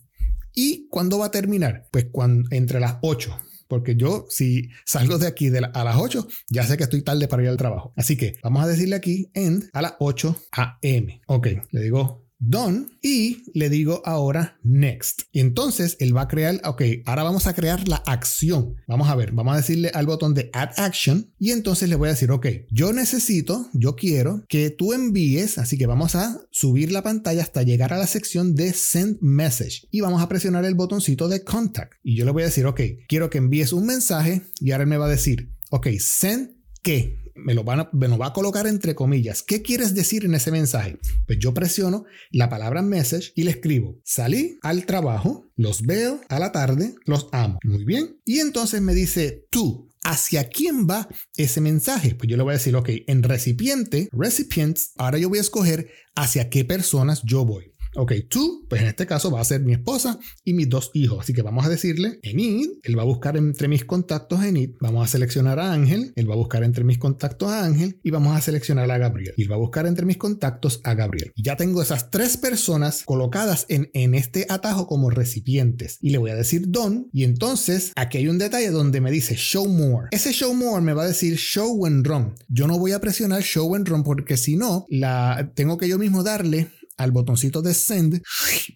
¿Y 0.54 0.88
cuándo 0.88 1.18
va 1.18 1.26
a 1.26 1.30
terminar? 1.30 1.88
Pues 1.90 2.06
cuando, 2.10 2.48
entre 2.50 2.80
las 2.80 2.96
8. 3.02 3.38
Porque 3.68 3.96
yo, 3.96 4.26
si 4.28 4.68
salgo 4.84 5.18
de 5.18 5.26
aquí 5.26 5.48
a 5.48 5.84
las 5.84 5.96
8, 5.96 6.26
ya 6.50 6.64
sé 6.64 6.76
que 6.76 6.84
estoy 6.84 7.02
tarde 7.02 7.28
para 7.28 7.42
ir 7.42 7.48
al 7.48 7.56
trabajo. 7.56 7.92
Así 7.96 8.16
que 8.16 8.36
vamos 8.42 8.62
a 8.62 8.68
decirle 8.68 8.96
aquí 8.96 9.30
end 9.34 9.68
a 9.72 9.82
las 9.82 9.94
8 9.98 10.36
a.m. 10.52 11.20
Ok, 11.26 11.48
le 11.70 11.80
digo 11.80 12.25
done 12.38 12.86
y 13.02 13.44
le 13.54 13.70
digo 13.70 14.02
ahora 14.04 14.58
next. 14.62 15.22
Y 15.32 15.40
entonces 15.40 15.96
él 16.00 16.16
va 16.16 16.22
a 16.22 16.28
crear, 16.28 16.60
ok, 16.64 16.82
ahora 17.04 17.22
vamos 17.22 17.46
a 17.46 17.54
crear 17.54 17.88
la 17.88 17.96
acción. 18.06 18.76
Vamos 18.86 19.08
a 19.08 19.14
ver, 19.14 19.32
vamos 19.32 19.54
a 19.54 19.58
decirle 19.58 19.90
al 19.94 20.06
botón 20.06 20.34
de 20.34 20.50
add 20.52 20.70
action 20.76 21.32
y 21.38 21.50
entonces 21.50 21.88
le 21.88 21.96
voy 21.96 22.08
a 22.08 22.12
decir, 22.12 22.30
ok, 22.30 22.46
yo 22.70 22.92
necesito, 22.92 23.68
yo 23.72 23.96
quiero 23.96 24.44
que 24.48 24.70
tú 24.70 24.92
envíes, 24.92 25.58
así 25.58 25.78
que 25.78 25.86
vamos 25.86 26.14
a 26.14 26.40
subir 26.50 26.92
la 26.92 27.02
pantalla 27.02 27.42
hasta 27.42 27.62
llegar 27.62 27.92
a 27.92 27.98
la 27.98 28.06
sección 28.06 28.54
de 28.54 28.72
send 28.72 29.18
message 29.20 29.86
y 29.90 30.00
vamos 30.00 30.22
a 30.22 30.28
presionar 30.28 30.64
el 30.64 30.74
botoncito 30.74 31.28
de 31.28 31.44
contact. 31.44 31.94
Y 32.02 32.16
yo 32.16 32.24
le 32.24 32.30
voy 32.30 32.42
a 32.42 32.46
decir, 32.46 32.66
ok, 32.66 32.80
quiero 33.08 33.30
que 33.30 33.38
envíes 33.38 33.72
un 33.72 33.86
mensaje 33.86 34.42
y 34.60 34.72
ahora 34.72 34.84
él 34.84 34.90
me 34.90 34.98
va 34.98 35.06
a 35.06 35.10
decir, 35.10 35.52
ok, 35.70 35.88
send 35.98 36.56
qué? 36.82 37.25
Me 37.36 37.54
lo, 37.54 37.64
van 37.64 37.88
me 37.92 38.08
lo 38.08 38.18
va 38.18 38.28
a 38.28 38.32
colocar 38.32 38.66
entre 38.66 38.94
comillas. 38.94 39.42
¿Qué 39.42 39.62
quieres 39.62 39.94
decir 39.94 40.24
en 40.24 40.34
ese 40.34 40.50
mensaje? 40.50 40.98
Pues 41.26 41.38
yo 41.38 41.54
presiono 41.54 42.04
la 42.30 42.48
palabra 42.48 42.82
message 42.82 43.32
y 43.34 43.42
le 43.42 43.50
escribo, 43.50 44.00
salí 44.04 44.58
al 44.62 44.86
trabajo, 44.86 45.50
los 45.56 45.82
veo 45.82 46.20
a 46.28 46.38
la 46.38 46.52
tarde, 46.52 46.94
los 47.04 47.28
amo. 47.32 47.58
Muy 47.64 47.84
bien. 47.84 48.20
Y 48.24 48.40
entonces 48.40 48.80
me 48.80 48.94
dice, 48.94 49.46
tú, 49.50 49.92
¿hacia 50.04 50.48
quién 50.48 50.86
va 50.88 51.08
ese 51.36 51.60
mensaje? 51.60 52.14
Pues 52.14 52.30
yo 52.30 52.36
le 52.36 52.42
voy 52.42 52.52
a 52.52 52.58
decir, 52.58 52.76
ok, 52.76 52.90
en 53.06 53.22
recipiente, 53.22 54.08
recipients, 54.12 54.92
ahora 54.96 55.18
yo 55.18 55.28
voy 55.28 55.38
a 55.38 55.42
escoger 55.42 55.90
hacia 56.14 56.48
qué 56.48 56.64
personas 56.64 57.22
yo 57.24 57.44
voy. 57.44 57.72
Ok, 57.96 58.12
tú, 58.28 58.66
pues 58.68 58.82
en 58.82 58.88
este 58.88 59.06
caso 59.06 59.30
va 59.30 59.40
a 59.40 59.44
ser 59.44 59.62
mi 59.62 59.72
esposa 59.72 60.18
y 60.44 60.52
mis 60.52 60.68
dos 60.68 60.90
hijos. 60.94 61.20
Así 61.20 61.32
que 61.32 61.42
vamos 61.42 61.64
a 61.64 61.68
decirle 61.68 62.18
en 62.22 62.38
id, 62.38 62.68
él 62.82 62.98
va 62.98 63.02
a 63.02 63.06
buscar 63.06 63.36
entre 63.36 63.68
mis 63.68 63.84
contactos 63.84 64.44
en 64.44 64.56
id, 64.56 64.70
vamos 64.80 65.04
a 65.04 65.08
seleccionar 65.08 65.58
a 65.58 65.72
Ángel, 65.72 66.12
él 66.14 66.28
va 66.28 66.34
a 66.34 66.36
buscar 66.36 66.62
entre 66.62 66.84
mis 66.84 66.98
contactos 66.98 67.50
a 67.50 67.64
Ángel 67.64 67.98
y 68.02 68.10
vamos 68.10 68.36
a 68.36 68.40
seleccionar 68.40 68.90
a 68.90 68.98
Gabriel. 68.98 69.34
Y 69.36 69.44
él 69.44 69.50
va 69.50 69.56
a 69.56 69.58
buscar 69.58 69.86
entre 69.86 70.04
mis 70.04 70.18
contactos 70.18 70.80
a 70.84 70.94
Gabriel. 70.94 71.32
Ya 71.36 71.56
tengo 71.56 71.80
esas 71.80 72.10
tres 72.10 72.36
personas 72.36 73.02
colocadas 73.04 73.66
en, 73.68 73.90
en 73.94 74.14
este 74.14 74.46
atajo 74.48 74.86
como 74.86 75.10
recipientes. 75.10 75.98
Y 76.02 76.10
le 76.10 76.18
voy 76.18 76.30
a 76.30 76.36
decir 76.36 76.64
don. 76.68 77.08
Y 77.12 77.24
entonces 77.24 77.92
aquí 77.96 78.18
hay 78.18 78.28
un 78.28 78.38
detalle 78.38 78.70
donde 78.70 79.00
me 79.00 79.10
dice 79.10 79.36
show 79.36 79.66
more. 79.66 80.08
Ese 80.10 80.32
show 80.32 80.52
more 80.54 80.82
me 80.82 80.92
va 80.92 81.04
a 81.04 81.08
decir 81.08 81.36
show 81.36 81.72
when 81.72 82.04
run. 82.04 82.34
Yo 82.48 82.66
no 82.66 82.78
voy 82.78 82.92
a 82.92 83.00
presionar 83.00 83.42
show 83.42 83.66
when 83.66 83.86
run 83.86 84.02
porque 84.02 84.36
si 84.36 84.56
no, 84.56 84.86
la, 84.88 85.52
tengo 85.54 85.78
que 85.78 85.88
yo 85.88 85.98
mismo 85.98 86.22
darle 86.22 86.68
al 86.96 87.12
botoncito 87.12 87.62
de 87.62 87.74
send 87.74 88.22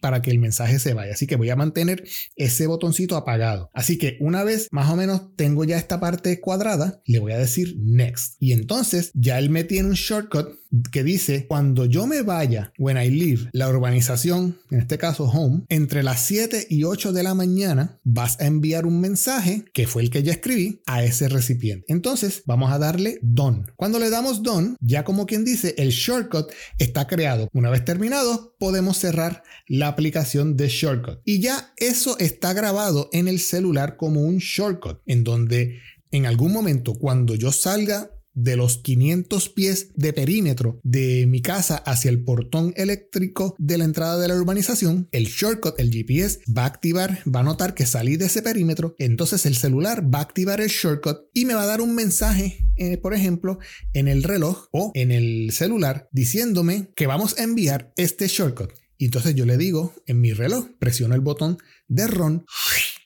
para 0.00 0.23
que 0.23 0.31
el 0.31 0.39
mensaje 0.39 0.79
se 0.79 0.95
vaya. 0.95 1.15
Así 1.15 1.27
que 1.27 1.37
voy 1.37 1.50
a 1.50 1.57
mantener 1.57 2.05
ese 2.37 2.67
botoncito 2.67 3.17
apagado. 3.17 3.71
Así 3.75 3.99
que 3.99 4.17
una 4.21 4.45
vez 4.45 4.69
más 4.71 4.91
o 4.91 4.97
menos 4.97 5.35
tengo 5.37 5.65
ya 5.65 5.77
esta 5.77 6.00
parte 6.00 6.41
cuadrada, 6.41 7.00
le 7.07 7.19
voy 7.19 7.33
a 7.33 7.39
decir 7.39 7.77
next. 7.79 8.37
Y 8.39 8.53
entonces 8.53 9.11
ya 9.15 9.39
él 9.39 9.50
me 9.50 9.65
tiene 9.65 9.89
un 9.89 9.95
shortcut 9.95 10.60
que 10.93 11.05
dice 11.05 11.47
cuando 11.47 11.85
yo 11.85 12.07
me 12.07 12.23
vaya, 12.23 12.73
when 12.79 12.97
I 12.97 13.11
leave, 13.11 13.49
la 13.53 13.69
urbanización, 13.69 14.59
en 14.71 14.81
este 14.81 14.99
caso 14.99 15.25
home, 15.25 15.65
entre 15.69 16.03
las 16.03 16.21
7 16.23 16.67
y 16.71 16.85
8 16.85 17.12
de 17.12 17.23
la 17.23 17.35
mañana 17.35 17.99
vas 18.05 18.41
a 18.41 18.47
enviar 18.47 18.87
un 18.87 19.00
mensaje 19.00 19.65
que 19.73 19.87
fue 19.87 20.03
el 20.03 20.11
que 20.11 20.23
ya 20.23 20.33
escribí 20.33 20.83
a 20.87 21.03
ese 21.05 21.29
recipiente. 21.29 21.85
Entonces 21.89 22.43
vamos 22.47 22.73
a 22.73 22.79
darle 22.79 23.19
done. 23.23 23.65
Cuando 23.77 23.99
le 23.99 24.11
damos 24.11 24.43
done, 24.43 24.77
ya 24.81 25.05
como 25.05 25.27
quien 25.27 25.45
dice, 25.45 25.75
el 25.79 25.91
shortcut 25.91 26.50
está 26.79 27.07
creado. 27.07 27.49
Una 27.53 27.71
vez 27.71 27.85
terminado, 27.85 28.55
podemos 28.59 28.99
cerrar 28.99 29.43
la 29.67 29.89
aplicación 29.89 30.57
de 30.57 30.69
shortcut. 30.69 31.21
Y 31.25 31.41
ya 31.41 31.73
eso 31.77 32.19
está 32.19 32.53
grabado 32.53 33.09
en 33.12 33.29
el 33.29 33.41
celular 33.41 33.97
como 33.97 34.23
un 34.23 34.39
shortcut, 34.39 35.00
en 35.07 35.25
donde 35.25 35.79
en 36.11 36.27
algún 36.27 36.53
momento 36.53 36.95
cuando 36.95 37.35
yo 37.35 37.53
salga 37.53 38.11
de 38.42 38.56
los 38.56 38.78
500 38.78 39.49
pies 39.50 39.88
de 39.94 40.12
perímetro 40.12 40.80
de 40.82 41.26
mi 41.26 41.42
casa 41.42 41.76
hacia 41.76 42.11
el 42.11 42.23
portón 42.23 42.73
eléctrico 42.76 43.54
de 43.59 43.78
la 43.78 43.85
entrada 43.85 44.18
de 44.18 44.28
la 44.28 44.35
urbanización, 44.35 45.09
el 45.12 45.26
shortcut, 45.26 45.78
el 45.78 45.90
GPS, 45.90 46.40
va 46.56 46.64
a 46.64 46.66
activar, 46.66 47.23
va 47.32 47.40
a 47.40 47.44
notar 47.44 47.75
que 47.75 47.87
salí 47.87 48.16
de 48.16 48.26
ese 48.26 48.42
perímetro, 48.42 48.94
entonces 48.99 49.47
el 49.47 49.56
celular 49.56 50.12
va 50.12 50.20
a 50.20 50.23
activar 50.23 50.61
el 50.61 50.68
shortcut 50.68 51.18
y 51.35 51.44
me 51.44 51.54
va 51.54 51.62
a 51.62 51.66
dar 51.66 51.80
un 51.80 51.94
mensaje, 51.94 52.66
eh, 52.76 52.97
por 52.97 53.14
ejemplo, 53.14 53.59
en 53.92 54.09
el 54.09 54.23
reloj 54.23 54.66
o 54.73 54.90
en 54.94 55.12
el 55.12 55.52
celular 55.52 56.09
diciéndome 56.12 56.90
que 56.94 57.06
vamos 57.06 57.38
a 57.38 57.42
enviar 57.42 57.92
este 57.97 58.26
shortcut. 58.28 58.70
Y 58.99 59.06
entonces 59.06 59.35
yo 59.35 59.47
le 59.47 59.56
digo 59.56 59.94
en 60.06 60.20
mi 60.20 60.32
reloj, 60.32 60.66
presiono 60.78 61.14
el 61.14 61.23
botón 61.23 61.59
de 61.88 62.06
run 62.06 62.44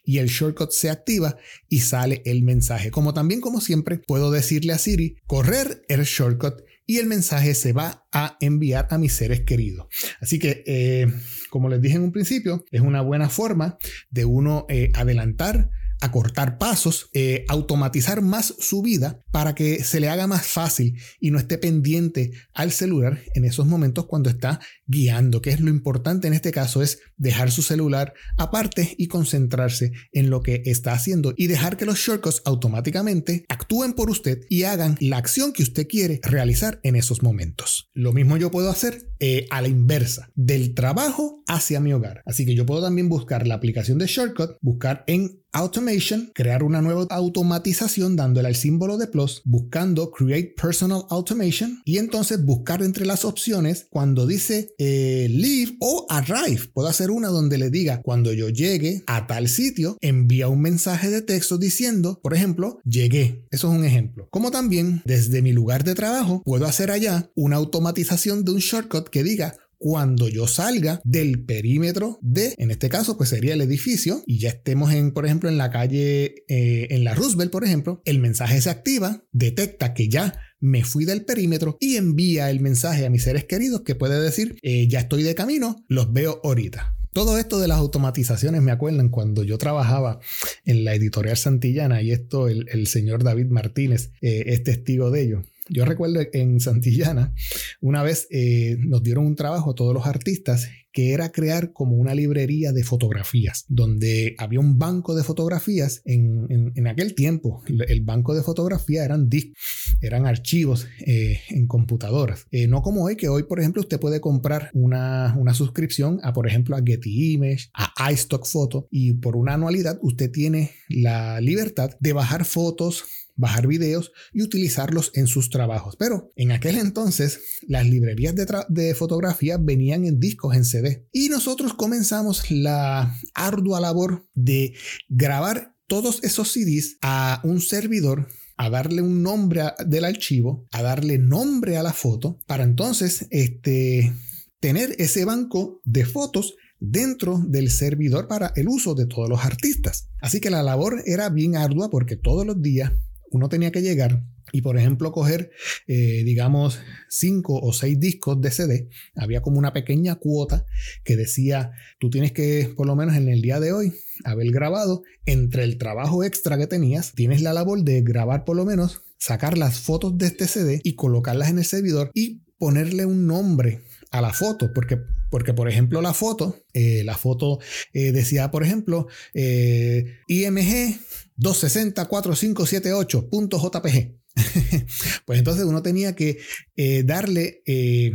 y 0.05 0.19
el 0.19 0.29
shortcut 0.29 0.71
se 0.71 0.91
activa 0.91 1.37
y 1.69 1.81
sale 1.81 2.23
el 2.25 2.43
mensaje. 2.43 2.91
Como 2.91 3.15
también, 3.15 3.41
como 3.41 3.61
siempre, 3.61 3.99
puedo 3.99 4.31
decirle 4.31 4.73
a 4.73 4.79
Siri 4.79 5.17
correr 5.27 5.85
el 5.89 6.03
shortcut 6.03 6.63
y 6.87 6.99
el 6.99 7.07
mensaje 7.07 7.55
se 7.55 7.73
va 7.73 8.07
a 8.13 8.37
enviar 8.41 8.89
a 8.91 8.99
mis 8.99 9.15
seres 9.15 9.41
queridos. 9.41 9.87
Así 10.21 10.39
que, 10.39 10.63
eh, 10.67 11.07
como 11.51 11.69
les 11.69 11.81
dije 11.81 11.97
en 11.97 12.03
un 12.03 12.13
principio, 12.13 12.65
es 12.71 12.83
una 12.83 13.01
buena 13.01 13.29
forma 13.31 13.79
de 14.11 14.25
uno 14.25 14.67
eh, 14.69 14.91
adelantar 14.95 15.71
acortar 16.05 16.59
pasos, 16.59 17.09
eh, 17.15 17.45
automatizar 17.49 18.23
más 18.23 18.55
su 18.59 18.83
vida 18.83 19.21
para 19.31 19.55
que 19.55 19.83
se 19.83 20.01
le 20.01 20.09
haga 20.09 20.27
más 20.27 20.47
fácil 20.47 21.01
y 21.19 21.31
no 21.31 21.39
esté 21.39 21.59
pendiente 21.59 22.33
al 22.53 22.73
celular 22.73 23.23
en 23.35 23.45
esos 23.45 23.67
momentos 23.67 24.07
cuando 24.07 24.31
está 24.31 24.61
guiando, 24.87 25.41
que 25.41 25.51
es 25.51 25.61
lo 25.61 25.71
importante 25.71 26.29
en 26.29 26.35
este 26.35 26.53
caso 26.53 26.83
es 26.83 27.01
dejar 27.17 27.51
su 27.51 27.63
celular 27.63 28.13
aparte 28.37 28.95
y 28.99 29.09
concentrarse 29.09 29.93
en 30.13 30.31
lo 30.31 30.43
que 30.43 30.63
está 30.67 30.93
haciendo 30.93 31.35
y 31.37 31.47
dejar 31.47 31.77
que 31.77 31.87
los 31.87 31.99
shortcuts 31.99 32.43
automáticamente 32.45 33.47
actúen 33.49 33.95
por 33.95 34.11
usted 34.11 34.41
y 34.49 34.65
hagan 34.65 34.97
la 35.01 35.17
acción 35.17 35.53
que 35.53 35.63
usted 35.63 35.87
quiere 35.89 36.21
realizar 36.23 36.81
en 36.83 36.97
esos 36.97 37.23
momentos. 37.23 37.91
Lo 37.95 38.13
mismo 38.13 38.37
yo 38.37 38.51
puedo 38.51 38.71
hacer 38.71 39.09
eh, 39.21 39.47
a 39.51 39.63
la 39.63 39.69
inversa, 39.69 40.31
del 40.35 40.75
trabajo 40.75 41.43
hacia 41.47 41.81
mi 41.81 41.93
hogar. 41.93 42.23
Así 42.27 42.45
que 42.45 42.55
yo 42.55 42.67
puedo 42.67 42.83
también 42.83 43.09
buscar 43.09 43.47
la 43.47 43.55
aplicación 43.55 43.99
de 43.99 44.07
shortcut, 44.07 44.57
buscar 44.61 45.05
en 45.07 45.44
Automation, 45.55 46.33
crear 46.35 46.63
una 46.65 46.83
nueva 46.83 47.07
automatización 47.11 48.17
dándole 48.17 48.49
al 48.49 48.57
símbolo 48.57 48.99
de 48.99 49.07
plus, 49.07 49.41
buscando 49.45 50.11
Create 50.11 50.55
Personal 50.61 51.05
Automation 51.11 51.81
y 51.85 51.99
entonces 51.99 52.45
buscar 52.45 52.83
entre 52.83 53.07
las 53.07 53.25
opciones 53.25 53.87
cuando 53.89 54.27
dice 54.27 54.75
eh, 54.79 55.29
Leave 55.31 55.77
o 55.81 56.07
Arrive. 56.11 56.69
Puedo 56.73 56.89
hacer 56.89 57.13
una 57.13 57.29
donde 57.29 57.57
le 57.57 57.71
diga 57.71 58.03
cuando 58.03 58.33
yo 58.33 58.49
llegue 58.49 59.05
a 59.07 59.29
tal 59.29 59.49
sitio, 59.49 59.97
envía 60.01 60.49
un 60.49 60.61
mensaje 60.61 61.09
de 61.09 61.23
texto 61.23 61.57
diciendo, 61.57 62.19
por 62.21 62.35
ejemplo, 62.35 62.81
llegué. 62.85 63.47
Eso 63.51 63.73
es 63.73 63.79
un 63.79 63.85
ejemplo. 63.85 64.29
Como 64.31 64.51
también 64.51 65.03
desde 65.05 65.41
mi 65.41 65.53
lugar 65.53 65.85
de 65.85 65.95
trabajo 65.95 66.43
puedo 66.45 66.67
hacer 66.67 66.91
allá 66.91 67.31
una 67.37 67.57
automatización 67.57 68.45
de 68.45 68.53
un 68.53 68.59
shortcut 68.59 69.09
que 69.09 69.23
diga 69.23 69.57
cuando 69.85 70.29
yo 70.29 70.47
salga 70.47 71.03
del 71.05 71.45
perímetro 71.45 72.19
de, 72.23 72.55
en 72.57 72.71
este 72.71 72.89
caso, 72.89 73.19
pues 73.19 73.29
sería 73.29 73.53
el 73.53 73.61
edificio 73.61 74.23
y 74.27 74.39
ya 74.39 74.49
estemos 74.49 74.95
en, 74.95 75.13
por 75.13 75.27
ejemplo, 75.27 75.51
en 75.51 75.59
la 75.59 75.71
calle, 75.71 76.37
eh, 76.49 76.87
en 76.89 77.05
la 77.05 77.15
Roosevelt, 77.15 77.53
por 77.53 77.65
ejemplo, 77.65 78.01
el 78.07 78.19
mensaje 78.19 78.63
se 78.63 78.71
activa, 78.71 79.27
detecta 79.33 79.93
que 79.93 80.09
ya 80.09 80.41
me 80.59 80.85
fui 80.85 81.05
del 81.05 81.27
perímetro 81.27 81.77
y 81.81 81.97
envía 81.97 82.49
el 82.49 82.61
mensaje 82.61 83.05
a 83.05 83.11
mis 83.11 83.25
seres 83.25 83.45
queridos 83.45 83.83
que 83.83 83.95
puede 83.95 84.19
decir, 84.19 84.57
eh, 84.63 84.89
ya 84.89 85.01
estoy 85.01 85.23
de 85.23 85.35
camino, 85.35 85.85
los 85.87 86.15
veo 86.15 86.41
ahorita. 86.43 86.97
Todo 87.13 87.37
esto 87.37 87.61
de 87.61 87.69
las 87.69 87.77
automatizaciones 87.77 88.63
me 88.63 88.73
acuerdan 88.73 89.11
cuando 89.11 89.45
yo 89.45 89.59
trabajaba 89.59 90.19
en 90.65 90.85
la 90.85 90.95
editorial 90.95 91.37
Santillana 91.37 92.01
y 92.01 92.11
esto 92.11 92.49
el, 92.49 92.87
señor 92.87 93.23
David 93.23 93.49
Martínez 93.49 94.13
eh, 94.23 94.45
es 94.47 94.63
testigo 94.63 95.11
de 95.11 95.25
ello. 95.25 95.43
Yo 95.69 95.85
recuerdo 95.85 96.21
en 96.33 96.61
Santillana, 96.61 97.35
una 97.81 98.03
vez 98.03 98.27
eh, 98.31 98.77
nos 98.81 99.03
dieron 99.03 99.27
un 99.27 99.35
trabajo 99.35 99.71
a 99.71 99.75
todos 99.75 99.95
los 99.95 100.07
artistas 100.07 100.69
que 100.95 101.13
era 101.13 101.33
crear 101.33 101.73
como 101.73 101.97
una 101.97 102.15
librería 102.15 102.73
de 102.73 102.85
fotografías, 102.85 103.65
donde 103.69 104.37
había 104.39 104.61
un 104.61 104.79
banco 104.79 105.17
de 105.17 105.25
fotografías 105.25 106.03
en, 106.05 106.87
aquel 106.87 107.17
tiempo. 107.17 107.65
El 107.89 108.03
banco 108.03 108.33
de 108.33 108.45
fotografía 108.45 109.05
eran 109.05 109.29
discos, 109.29 109.59
eran 110.01 110.25
archivos 110.25 110.87
eh, 111.05 111.41
en 111.49 111.67
computadoras. 111.67 112.47
Eh, 112.53 112.69
no 112.69 112.81
como 112.83 113.03
hoy, 113.05 113.17
que 113.17 113.29
hoy, 113.29 113.43
por 113.43 113.59
ejemplo, 113.59 113.83
usted 113.83 113.99
puede 113.99 114.21
comprar 114.21 114.71
una, 114.73 115.35
una 115.37 115.53
suscripción 115.53 116.21
a, 116.23 116.33
por 116.33 116.47
ejemplo, 116.47 116.77
a 116.77 116.83
Getty 116.85 117.33
Image, 117.33 117.71
a 117.75 118.13
iStock 118.13 118.47
Photo, 118.47 118.87
y 118.89 119.15
por 119.15 119.35
una 119.35 119.55
anualidad 119.55 119.99
usted 120.01 120.31
tiene 120.31 120.71
la 120.89 121.41
libertad 121.41 121.91
de 121.99 122.13
bajar 122.13 122.45
fotos 122.45 123.05
bajar 123.37 123.67
videos 123.67 124.13
y 124.33 124.43
utilizarlos 124.43 125.11
en 125.15 125.27
sus 125.27 125.51
trabajos. 125.51 125.97
Pero 125.97 126.33
en 126.37 126.53
aquel 126.53 126.79
entonces 126.79 127.41
las 127.67 127.87
librerías 127.87 128.35
de, 128.35 128.95
fotografía 128.95 129.59
venían 129.59 130.05
en 130.05 130.21
discos 130.21 130.55
en 130.55 130.65
CD 130.65 131.07
y 131.13 131.29
nosotros 131.29 131.75
comenzamos 131.75 132.51
la 132.51 133.15
ardua 133.35 133.81
labor 133.81 134.27
de 134.35 134.75
grabar 135.09 135.75
todos 135.87 136.23
esos 136.23 136.53
CDs 136.53 136.99
a 137.03 137.41
un 137.45 137.61
servidor 137.61 138.29
a 138.57 138.71
darle 138.71 139.03
un 139.03 139.23
nombre 139.23 139.63
del 139.85 140.05
archivo, 140.05 140.67
a 140.71 140.83
darle 140.83 141.19
nombre 141.19 141.77
a 141.77 141.83
la 141.83 141.93
foto, 141.93 142.39
para 142.47 142.63
entonces 142.63 143.27
este, 143.31 144.13
tener 144.61 144.95
ese 144.99 145.25
banco 145.25 145.81
de 145.85 146.05
fotos 146.05 146.55
dentro 146.79 147.39
del 147.39 147.71
servidor 147.71 148.29
para 148.29 148.53
el 148.57 148.69
uso 148.69 148.95
de 148.95 149.07
todos 149.07 149.29
los 149.29 149.45
artistas. 149.45 150.09
Así 150.21 150.41
que 150.41 150.51
la 150.51 150.63
labor 150.63 151.03
era 151.07 151.29
bien 151.31 151.57
ardua 151.57 151.91
porque 151.91 152.17
todos 152.17 152.47
los 152.47 152.61
días 152.63 152.93
uno 153.35 153.49
tenía 153.49 153.73
que 153.73 153.83
llegar 153.83 154.25
y, 154.53 154.63
por 154.63 154.79
ejemplo, 154.79 155.11
coger, 155.11 155.51
eh, 155.89 156.23
digamos, 156.25 156.79
cinco 157.09 157.59
o 157.61 157.73
seis 157.73 157.99
discos 157.99 158.41
de 158.41 158.53
CD. 158.53 158.89
Había 159.17 159.43
como 159.43 159.59
una 159.59 159.73
pequeña 159.73 160.15
cuota 160.15 160.65
que 161.03 161.17
decía, 161.17 161.73
tú 161.99 162.11
tienes 162.11 162.31
que, 162.31 162.73
por 162.77 162.87
lo 162.87 162.95
menos 162.95 163.17
en 163.17 163.29
el 163.29 163.43
día 163.43 163.59
de 163.59 163.73
hoy, 163.73 163.93
haber 164.23 164.53
grabado 164.53 165.03
entre 165.27 165.65
el 165.65 165.79
trabajo 165.79 166.23
extra 166.23 166.57
que 166.57 166.69
tenías, 166.69 167.13
tienes 167.15 167.43
la 167.43 167.53
labor 167.53 167.83
de 167.83 168.03
grabar 168.03 168.45
por 168.45 168.55
lo 168.55 168.65
menos, 168.65 169.03
sacar 169.19 169.59
las 169.59 169.81
fotos 169.81 170.17
de 170.17 170.27
este 170.27 170.47
CD 170.47 170.81
y 170.85 170.95
colocarlas 170.95 171.51
en 171.51 171.59
el 171.59 171.65
servidor 171.65 172.13
y 172.15 172.45
ponerle 172.57 173.07
un 173.07 173.27
nombre 173.27 173.81
a 174.13 174.21
la 174.21 174.33
foto, 174.33 174.73
porque, 174.73 175.01
porque 175.35 175.53
por 175.53 175.69
ejemplo 175.69 176.01
la 176.01 176.15
foto, 176.15 176.65
eh, 176.75 177.03
la 177.03 177.19
foto 177.19 177.59
eh, 177.93 178.13
decía, 178.13 178.53
por 178.53 178.63
ejemplo, 178.63 179.09
IMG 179.35 181.01
2604578.jpg. 181.39 184.15
pues 185.27 185.39
entonces 185.41 185.65
uno 185.65 185.83
tenía 185.83 186.15
que 186.15 186.39
eh, 186.77 187.03
darle, 187.03 187.65
eh, 187.67 188.13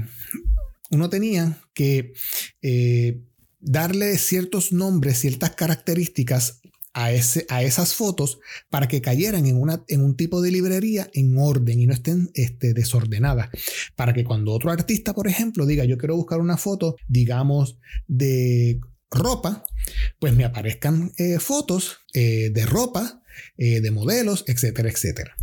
uno 0.92 1.10
tenía 1.10 1.62
que 1.74 2.14
eh, 2.62 3.20
darle 3.60 4.18
ciertos 4.18 4.72
nombres, 4.72 5.20
ciertas 5.20 5.56
características 5.56 6.59
a, 6.94 7.12
ese, 7.12 7.46
a 7.50 7.64
esas 7.64 7.94
fotos 7.94 8.40
para 8.70 8.88
que 8.88 9.02
cayeran 9.02 9.46
en, 9.46 9.58
una, 9.58 9.84
en 9.88 10.02
un 10.02 10.16
tipo 10.16 10.42
de 10.42 10.52
librería 10.52 11.10
en 11.14 11.38
orden 11.38 11.80
y 11.80 11.88
no 11.88 11.94
estén 11.94 12.30
este, 12.34 12.74
desordenadas. 12.74 13.50
Para 13.96 14.14
que 14.14 14.24
cuando 14.24 14.52
otro 14.52 14.72
artista, 14.72 15.14
por 15.14 15.28
ejemplo, 15.28 15.66
diga 15.66 15.86
yo 15.86 15.98
quiero 15.98 16.16
buscar 16.16 16.40
una 16.40 16.58
foto, 16.58 16.96
digamos, 17.08 17.78
de 18.08 18.80
ropa, 19.12 19.66
pues 20.20 20.36
me 20.36 20.46
aparezcan 20.46 21.12
eh, 21.18 21.40
fotos 21.40 21.98
eh, 22.14 22.52
de 22.54 22.66
ropa, 22.66 23.24
eh, 23.58 23.82
de 23.82 23.92
modelos, 23.92 24.44
etcétera, 24.48 24.90
etcétera. 24.90 25.36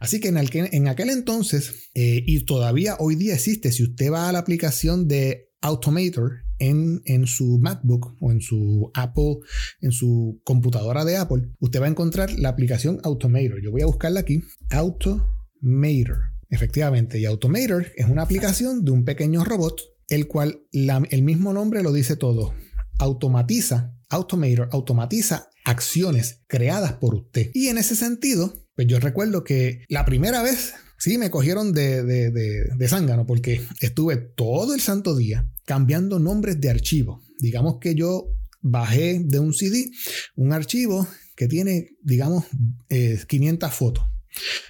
Así 0.00 0.20
que 0.20 0.28
en, 0.28 0.38
en 0.38 0.88
aquel 0.88 1.10
entonces, 1.10 1.90
y 1.94 2.40
todavía 2.40 2.96
hoy 2.98 3.16
día 3.16 3.34
existe, 3.34 3.72
si 3.72 3.82
usted 3.82 4.10
va 4.10 4.28
a 4.28 4.32
la 4.32 4.38
aplicación 4.38 5.08
de 5.08 5.50
Automator 5.60 6.47
en, 6.58 7.00
su 7.26 7.58
MacBook 7.60 8.16
o 8.20 8.32
en 8.32 8.40
su 8.40 8.90
Apple, 8.94 9.36
en 9.80 9.92
su 9.92 10.40
computadora 10.44 11.04
de 11.04 11.16
Apple, 11.16 11.50
usted 11.60 11.80
va 11.80 11.86
a 11.86 11.90
encontrar 11.90 12.30
la 12.38 12.48
aplicación 12.50 12.98
Automator. 13.04 13.62
Yo 13.62 13.70
voy 13.70 13.82
a 13.82 13.86
buscarla 13.86 14.20
aquí, 14.20 14.42
Automator. 14.70 16.18
Efectivamente, 16.50 17.18
y 17.20 17.26
Automator 17.26 17.86
es 17.96 18.06
una 18.08 18.22
aplicación 18.22 18.84
de 18.84 18.90
un 18.90 19.04
pequeño 19.04 19.44
robot 19.44 19.80
el 20.08 20.26
cual 20.26 20.62
la- 20.72 21.06
el 21.10 21.22
mismo 21.22 21.52
nombre 21.52 21.82
lo 21.82 21.92
dice 21.92 22.16
todo. 22.16 22.54
Automatiza, 22.98 23.94
Automator, 24.08 24.68
automatiza 24.72 25.48
acciones 25.64 26.42
creadas 26.46 26.94
por 26.94 27.14
usted. 27.14 27.50
Y 27.52 27.68
en 27.68 27.76
ese 27.76 27.94
sentido, 27.94 28.54
pues 28.74 28.88
yo 28.88 28.98
recuerdo 29.00 29.44
que 29.44 29.84
la 29.88 30.06
primera 30.06 30.42
vez 30.42 30.72
sí 30.96 31.18
me 31.18 31.30
cogieron 31.30 31.72
de, 31.74 32.02
de, 32.02 32.30
de, 32.30 32.64
de 32.76 32.88
zángano 32.88 33.26
porque 33.26 33.60
estuve 33.80 34.16
todo 34.16 34.74
el 34.74 34.80
santo 34.80 35.14
día 35.14 35.46
cambiando 35.68 36.18
nombres 36.18 36.58
de 36.62 36.70
archivo. 36.70 37.22
Digamos 37.38 37.76
que 37.78 37.94
yo 37.94 38.30
bajé 38.62 39.20
de 39.22 39.38
un 39.38 39.52
CD 39.52 39.90
un 40.34 40.54
archivo 40.54 41.06
que 41.36 41.46
tiene, 41.46 41.90
digamos, 42.02 42.44
eh, 42.88 43.20
500 43.28 43.72
fotos. 43.74 44.04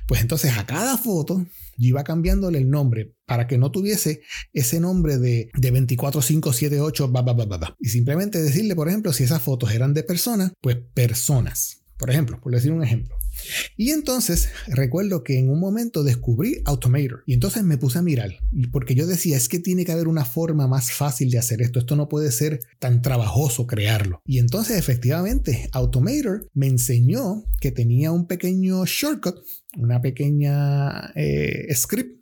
Pues 0.08 0.20
entonces 0.20 0.58
a 0.58 0.66
cada 0.66 0.98
foto 0.98 1.46
yo 1.76 1.88
iba 1.88 2.02
cambiándole 2.02 2.58
el 2.58 2.68
nombre 2.68 3.14
para 3.26 3.46
que 3.46 3.58
no 3.58 3.70
tuviese 3.70 4.22
ese 4.52 4.80
nombre 4.80 5.18
de, 5.18 5.50
de 5.54 5.70
24578, 5.70 7.08
ba, 7.12 7.22
ba, 7.22 7.32
ba, 7.32 7.44
ba, 7.44 7.58
ba. 7.58 7.76
Y 7.78 7.90
simplemente 7.90 8.42
decirle, 8.42 8.74
por 8.74 8.88
ejemplo, 8.88 9.12
si 9.12 9.22
esas 9.22 9.40
fotos 9.40 9.70
eran 9.70 9.94
de 9.94 10.02
personas, 10.02 10.52
pues 10.60 10.78
personas. 10.94 11.84
Por 11.98 12.10
ejemplo, 12.10 12.40
por 12.40 12.52
decir 12.52 12.72
un 12.72 12.82
ejemplo. 12.82 13.14
Y 13.76 13.90
entonces 13.90 14.48
recuerdo 14.66 15.22
que 15.22 15.38
en 15.38 15.50
un 15.50 15.60
momento 15.60 16.02
descubrí 16.02 16.60
Automator 16.64 17.22
y 17.26 17.34
entonces 17.34 17.62
me 17.62 17.78
puse 17.78 17.98
a 17.98 18.02
mirar 18.02 18.30
porque 18.72 18.94
yo 18.94 19.06
decía 19.06 19.36
es 19.36 19.48
que 19.48 19.58
tiene 19.58 19.84
que 19.84 19.92
haber 19.92 20.08
una 20.08 20.24
forma 20.24 20.66
más 20.66 20.90
fácil 20.90 21.30
de 21.30 21.38
hacer 21.38 21.62
esto, 21.62 21.78
esto 21.78 21.96
no 21.96 22.08
puede 22.08 22.32
ser 22.32 22.60
tan 22.78 23.02
trabajoso 23.02 23.66
crearlo. 23.66 24.20
Y 24.26 24.38
entonces 24.38 24.76
efectivamente 24.76 25.68
Automator 25.72 26.48
me 26.54 26.66
enseñó 26.66 27.44
que 27.60 27.70
tenía 27.70 28.12
un 28.12 28.26
pequeño 28.26 28.84
shortcut, 28.86 29.36
una 29.76 30.00
pequeña 30.00 31.12
eh, 31.14 31.72
script, 31.74 32.20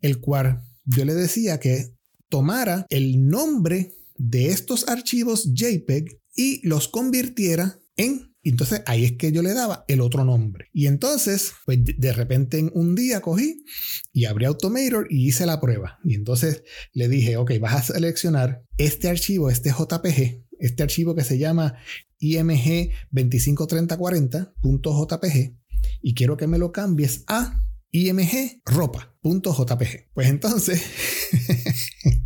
el 0.00 0.20
cual 0.20 0.62
yo 0.84 1.04
le 1.04 1.14
decía 1.14 1.60
que 1.60 1.92
tomara 2.28 2.86
el 2.90 3.28
nombre 3.28 3.92
de 4.18 4.48
estos 4.48 4.88
archivos 4.88 5.52
JPEG 5.54 6.20
y 6.34 6.66
los 6.66 6.88
convirtiera 6.88 7.78
en 7.96 8.34
entonces 8.50 8.82
ahí 8.86 9.04
es 9.04 9.12
que 9.12 9.30
yo 9.32 9.42
le 9.42 9.54
daba 9.54 9.84
el 9.88 10.00
otro 10.00 10.24
nombre. 10.24 10.68
Y 10.72 10.86
entonces, 10.86 11.54
pues 11.64 11.80
de 11.84 12.12
repente 12.12 12.58
en 12.58 12.70
un 12.74 12.94
día 12.94 13.20
cogí 13.20 13.64
y 14.12 14.26
abrí 14.26 14.44
Automator 14.44 15.08
y 15.10 15.26
hice 15.26 15.46
la 15.46 15.60
prueba. 15.60 15.98
Y 16.04 16.14
entonces 16.14 16.62
le 16.92 17.08
dije, 17.08 17.36
ok, 17.36 17.52
vas 17.60 17.74
a 17.74 17.82
seleccionar 17.94 18.62
este 18.76 19.08
archivo, 19.08 19.50
este 19.50 19.70
JPG, 19.70 20.44
este 20.60 20.82
archivo 20.82 21.14
que 21.14 21.24
se 21.24 21.38
llama 21.38 21.76
IMG 22.18 22.90
253040.jpg 23.10 25.56
y 26.02 26.14
quiero 26.14 26.36
que 26.36 26.46
me 26.46 26.58
lo 26.58 26.72
cambies 26.72 27.24
a 27.26 27.62
IMG 27.90 28.60
ropa.jpg. 28.64 30.10
Pues 30.14 30.28
entonces... 30.28 30.82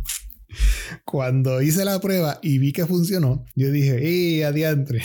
Cuando 1.11 1.61
hice 1.61 1.83
la 1.83 1.99
prueba 1.99 2.39
y 2.41 2.57
vi 2.57 2.71
que 2.71 2.85
funcionó, 2.85 3.43
yo 3.53 3.69
dije, 3.69 3.99
¡eh, 3.99 4.45
adiantre! 4.45 5.01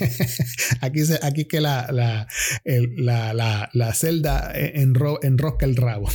aquí, 0.82 1.06
se, 1.06 1.18
aquí 1.22 1.46
que 1.46 1.62
la, 1.62 1.90
la, 1.90 2.28
el, 2.64 3.06
la, 3.06 3.32
la, 3.32 3.70
la 3.72 3.94
celda 3.94 4.52
enro, 4.54 5.20
enrosca 5.22 5.64
el 5.64 5.76
rabo. 5.76 6.10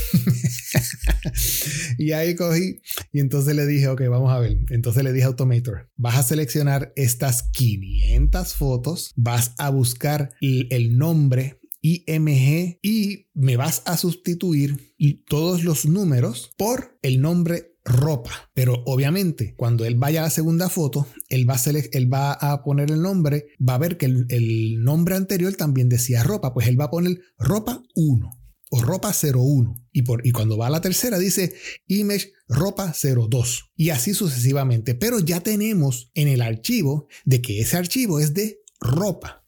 y 1.97 2.11
ahí 2.11 2.35
cogí 2.35 2.79
y 3.11 3.19
entonces 3.19 3.55
le 3.55 3.65
dije, 3.65 3.87
ok, 3.87 4.03
vamos 4.07 4.31
a 4.31 4.37
ver. 4.37 4.55
Entonces 4.69 5.03
le 5.03 5.11
dije 5.11 5.23
a 5.23 5.29
Automator, 5.29 5.89
vas 5.95 6.17
a 6.17 6.21
seleccionar 6.21 6.93
estas 6.95 7.49
500 7.53 8.53
fotos, 8.53 9.13
vas 9.15 9.55
a 9.57 9.71
buscar 9.71 10.29
el, 10.41 10.67
el 10.69 10.95
nombre 10.95 11.59
IMG 11.81 12.77
y 12.83 13.27
me 13.33 13.57
vas 13.57 13.81
a 13.85 13.97
sustituir 13.97 14.95
todos 15.27 15.63
los 15.63 15.87
números 15.87 16.51
por 16.55 16.99
el 17.01 17.19
nombre 17.19 17.76
ropa. 17.87 18.49
Pero 18.53 18.83
obviamente, 18.85 19.55
cuando 19.55 19.85
él 19.85 19.95
vaya 19.95 20.19
a 20.19 20.23
la 20.23 20.29
segunda 20.29 20.69
foto, 20.69 21.07
él 21.29 21.49
va 21.49 22.33
a, 22.33 22.63
poner 22.63 22.91
el 22.91 23.01
nombre, 23.01 23.47
va 23.67 23.75
a 23.75 23.79
ver 23.79 23.97
que 23.97 24.05
el, 24.05 24.83
nombre 24.83 25.15
anterior 25.15 25.53
también 25.55 25.89
decía 25.89 26.23
ropa, 26.23 26.53
pues 26.53 26.67
él 26.67 26.79
va 26.79 26.85
a 26.85 26.91
poner 26.91 27.19
ropa 27.37 27.81
1 27.95 28.29
o 28.69 28.81
ropa 28.81 29.13
01. 29.13 29.75
Y, 29.91 30.03
y 30.23 30.31
cuando 30.31 30.57
va 30.57 30.67
a 30.67 30.69
la 30.69 30.81
tercera 30.81 31.17
dice 31.17 31.53
image 31.87 32.33
ropa 32.47 32.93
02. 32.93 33.71
Y 33.75 33.89
así 33.89 34.13
sucesivamente. 34.13 34.93
Pero 34.93 35.19
ya 35.19 35.41
tenemos 35.41 36.11
en 36.13 36.27
el 36.27 36.41
archivo 36.41 37.07
de 37.25 37.41
que 37.41 37.61
ese 37.61 37.77
archivo 37.77 38.19
es 38.19 38.33
de 38.33 38.59
ropa. 38.79 39.45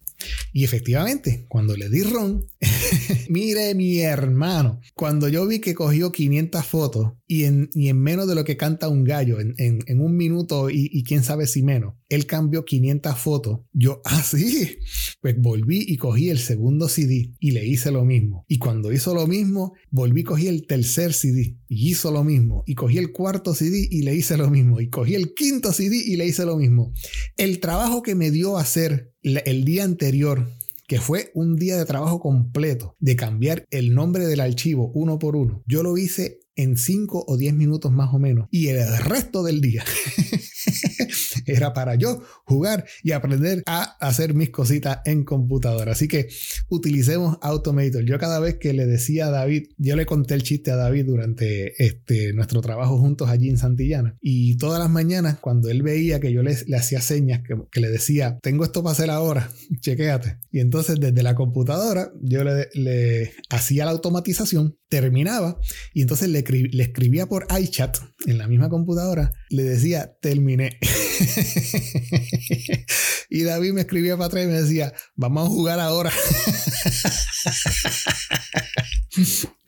Y 0.51 0.63
efectivamente, 0.63 1.45
cuando 1.47 1.75
le 1.75 1.89
di 1.89 2.03
ron, 2.03 2.45
mire 3.29 3.75
mi 3.75 3.99
hermano, 3.99 4.79
cuando 4.95 5.29
yo 5.29 5.45
vi 5.47 5.59
que 5.59 5.73
cogió 5.73 6.11
500 6.11 6.65
fotos 6.65 7.13
y 7.27 7.43
en, 7.43 7.69
y 7.73 7.89
en 7.89 8.01
menos 8.01 8.27
de 8.27 8.35
lo 8.35 8.43
que 8.43 8.57
canta 8.57 8.89
un 8.89 9.03
gallo, 9.03 9.39
en, 9.39 9.53
en, 9.57 10.01
un 10.01 10.15
minuto 10.15 10.69
y, 10.69 10.89
y, 10.91 11.03
quién 11.03 11.23
sabe 11.23 11.45
si 11.45 11.61
menos, 11.61 11.93
él 12.09 12.25
cambió 12.25 12.65
500 12.65 13.17
fotos, 13.17 13.59
yo 13.71 14.01
así, 14.03 14.77
ah, 14.81 15.17
pues 15.21 15.35
volví 15.37 15.85
y 15.87 15.97
cogí 15.97 16.29
el 16.29 16.39
segundo 16.39 16.87
CD 16.87 17.33
y 17.39 17.51
le 17.51 17.67
hice 17.67 17.91
lo 17.91 18.05
mismo. 18.05 18.45
Y 18.47 18.57
cuando 18.57 18.91
hizo 18.91 19.13
lo 19.13 19.27
mismo, 19.27 19.73
volví 19.91 20.21
y 20.21 20.23
cogí 20.23 20.47
el 20.47 20.65
tercer 20.65 21.13
CD 21.13 21.57
y 21.67 21.89
hizo 21.89 22.11
lo 22.11 22.23
mismo. 22.23 22.63
Y 22.65 22.75
cogí 22.75 22.97
el 22.97 23.11
cuarto 23.11 23.53
CD 23.53 23.87
y 23.89 24.03
le 24.03 24.15
hice 24.15 24.37
lo 24.37 24.49
mismo. 24.49 24.79
Y 24.79 24.89
cogí 24.89 25.15
el 25.15 25.33
quinto 25.33 25.73
CD 25.73 25.97
y 25.97 26.15
le 26.15 26.25
hice 26.25 26.45
lo 26.45 26.57
mismo. 26.57 26.93
El 27.37 27.59
trabajo 27.59 28.01
que 28.01 28.15
me 28.15 28.31
dio 28.31 28.57
hacer 28.57 29.08
el 29.21 29.65
día 29.65 29.83
anterior, 29.83 30.47
que 30.87 30.99
fue 30.99 31.31
un 31.33 31.55
día 31.55 31.77
de 31.77 31.85
trabajo 31.85 32.19
completo, 32.19 32.95
de 32.99 33.15
cambiar 33.15 33.65
el 33.69 33.93
nombre 33.93 34.25
del 34.25 34.39
archivo 34.39 34.91
uno 34.93 35.19
por 35.19 35.35
uno, 35.35 35.63
yo 35.67 35.83
lo 35.83 35.97
hice 35.97 36.39
en 36.59 36.75
5 36.75 37.23
o 37.25 37.37
10 37.37 37.53
minutos 37.53 37.89
más 37.89 38.13
o 38.13 38.19
menos. 38.19 38.49
Y 38.51 38.67
el 38.67 38.85
resto 38.97 39.43
del 39.43 39.61
día 39.61 39.85
era 41.45 41.73
para 41.73 41.95
yo 41.95 42.21
jugar 42.43 42.85
y 43.01 43.13
aprender 43.13 43.63
a 43.65 43.95
hacer 44.05 44.33
mis 44.33 44.49
cositas 44.49 44.99
en 45.05 45.23
computadora. 45.23 45.93
Así 45.93 46.09
que 46.09 46.27
utilicemos 46.67 47.37
Automator. 47.41 48.03
Yo 48.03 48.19
cada 48.19 48.41
vez 48.41 48.55
que 48.55 48.73
le 48.73 48.85
decía 48.85 49.27
a 49.27 49.31
David, 49.31 49.69
yo 49.77 49.95
le 49.95 50.05
conté 50.05 50.33
el 50.33 50.43
chiste 50.43 50.71
a 50.71 50.75
David 50.75 51.05
durante 51.05 51.81
este, 51.81 52.33
nuestro 52.33 52.59
trabajo 52.59 52.97
juntos 52.97 53.29
allí 53.29 53.49
en 53.49 53.57
Santillana. 53.57 54.17
Y 54.19 54.57
todas 54.57 54.79
las 54.79 54.89
mañanas, 54.89 55.39
cuando 55.39 55.69
él 55.69 55.81
veía 55.81 56.19
que 56.19 56.33
yo 56.33 56.43
le, 56.43 56.57
le 56.67 56.75
hacía 56.75 56.99
señas, 56.99 57.41
que, 57.41 57.55
que, 57.71 57.79
le 57.79 57.89
decía, 57.89 58.37
tengo 58.41 58.65
esto 58.65 58.83
para 58.83 58.91
hacer 58.91 59.09
ahora, 59.09 59.49
chequéate. 59.79 60.39
Y 60.51 60.59
entonces 60.59 60.99
desde 60.99 61.23
la 61.23 61.35
computadora 61.35 62.11
yo 62.21 62.43
le, 62.43 62.67
le 62.73 63.31
hacía 63.49 63.85
la 63.85 63.91
automatización, 63.91 64.75
terminaba 64.89 65.59
y 65.93 66.01
entonces 66.01 66.27
le, 66.29 66.43
le 66.49 66.83
escribía 66.83 67.27
por 67.27 67.47
iChat 67.59 67.97
en 68.25 68.37
la 68.37 68.47
misma 68.47 68.69
computadora, 68.69 69.31
le 69.49 69.63
decía, 69.63 70.15
terminé. 70.21 70.79
y 73.29 73.43
David 73.43 73.73
me 73.73 73.81
escribía 73.81 74.15
para 74.17 74.27
atrás 74.27 74.45
y 74.45 74.47
me 74.47 74.61
decía, 74.61 74.93
vamos 75.15 75.45
a 75.45 75.49
jugar 75.49 75.79
ahora. 75.79 76.11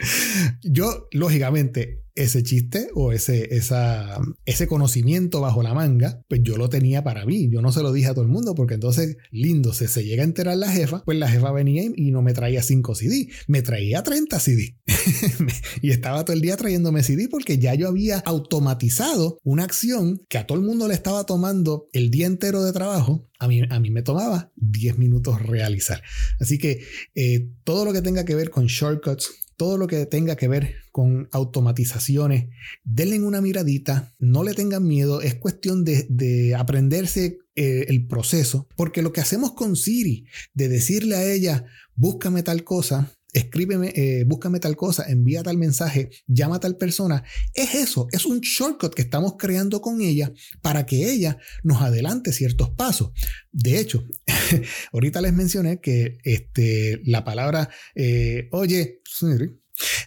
Yo, 0.73 1.09
lógicamente, 1.11 2.01
ese 2.15 2.43
chiste 2.43 2.89
o 2.93 3.11
ese, 3.11 3.55
esa, 3.55 4.19
ese 4.45 4.67
conocimiento 4.67 5.41
bajo 5.41 5.63
la 5.63 5.73
manga, 5.73 6.21
pues 6.29 6.41
yo 6.43 6.55
lo 6.55 6.69
tenía 6.69 7.03
para 7.03 7.25
mí. 7.25 7.49
Yo 7.49 7.61
no 7.61 7.73
se 7.73 7.81
lo 7.81 7.91
dije 7.91 8.07
a 8.07 8.13
todo 8.13 8.23
el 8.23 8.31
mundo 8.31 8.55
porque 8.55 8.75
entonces, 8.75 9.17
lindo, 9.31 9.73
se, 9.73 9.89
se 9.89 10.05
llega 10.05 10.23
a 10.23 10.25
enterar 10.25 10.55
la 10.55 10.71
jefa, 10.71 11.03
pues 11.03 11.17
la 11.17 11.29
jefa 11.29 11.51
venía 11.51 11.83
y 11.93 12.11
no 12.11 12.21
me 12.21 12.33
traía 12.33 12.63
5 12.63 12.95
CD, 12.95 13.27
me 13.47 13.61
traía 13.61 14.01
30 14.01 14.39
CD. 14.39 14.77
y 15.81 15.91
estaba 15.91 16.23
todo 16.23 16.35
el 16.35 16.41
día 16.41 16.55
trayéndome 16.55 17.03
CD 17.03 17.27
porque 17.29 17.57
ya 17.57 17.75
yo 17.75 17.89
había 17.89 18.19
automatizado 18.19 19.39
una 19.43 19.65
acción 19.65 20.21
que 20.29 20.37
a 20.37 20.47
todo 20.47 20.57
el 20.57 20.63
mundo 20.63 20.87
le 20.87 20.93
estaba 20.93 21.25
tomando 21.25 21.89
el 21.91 22.11
día 22.11 22.27
entero 22.27 22.63
de 22.63 22.71
trabajo. 22.71 23.27
A 23.39 23.47
mí, 23.49 23.63
a 23.69 23.79
mí 23.81 23.89
me 23.89 24.03
tomaba 24.03 24.53
10 24.55 24.97
minutos 24.99 25.41
realizar. 25.41 26.01
Así 26.39 26.59
que 26.59 26.85
eh, 27.15 27.49
todo 27.65 27.83
lo 27.83 27.91
que 27.91 28.01
tenga 28.01 28.23
que 28.23 28.35
ver 28.35 28.51
con 28.51 28.67
shortcuts, 28.67 29.31
todo 29.61 29.77
lo 29.77 29.85
que 29.85 30.07
tenga 30.07 30.37
que 30.37 30.47
ver 30.47 30.77
con 30.91 31.29
automatizaciones, 31.31 32.49
denle 32.83 33.19
una 33.19 33.41
miradita, 33.41 34.11
no 34.17 34.43
le 34.43 34.55
tengan 34.55 34.87
miedo, 34.87 35.21
es 35.21 35.35
cuestión 35.35 35.83
de, 35.83 36.07
de 36.09 36.55
aprenderse 36.55 37.37
eh, 37.53 37.85
el 37.87 38.07
proceso, 38.07 38.67
porque 38.75 39.03
lo 39.03 39.13
que 39.13 39.21
hacemos 39.21 39.51
con 39.51 39.75
Siri, 39.75 40.25
de 40.55 40.67
decirle 40.67 41.15
a 41.15 41.31
ella, 41.31 41.65
búscame 41.93 42.41
tal 42.41 42.63
cosa, 42.63 43.15
escríbeme, 43.33 43.93
eh, 43.95 44.23
búscame 44.25 44.59
tal 44.59 44.75
cosa, 44.75 45.05
envía 45.09 45.43
tal 45.43 45.57
mensaje, 45.57 46.09
llama 46.27 46.57
a 46.57 46.59
tal 46.59 46.77
persona. 46.77 47.23
Es 47.53 47.75
eso, 47.75 48.07
es 48.11 48.25
un 48.25 48.41
shortcut 48.41 48.93
que 48.93 49.01
estamos 49.01 49.35
creando 49.37 49.81
con 49.81 50.01
ella 50.01 50.31
para 50.61 50.85
que 50.85 51.11
ella 51.11 51.37
nos 51.63 51.81
adelante 51.81 52.33
ciertos 52.33 52.69
pasos. 52.71 53.11
De 53.51 53.79
hecho, 53.79 54.03
ahorita 54.93 55.21
les 55.21 55.33
mencioné 55.33 55.79
que 55.79 56.17
este, 56.23 57.01
la 57.05 57.23
palabra, 57.23 57.69
eh, 57.95 58.47
oye, 58.51 59.01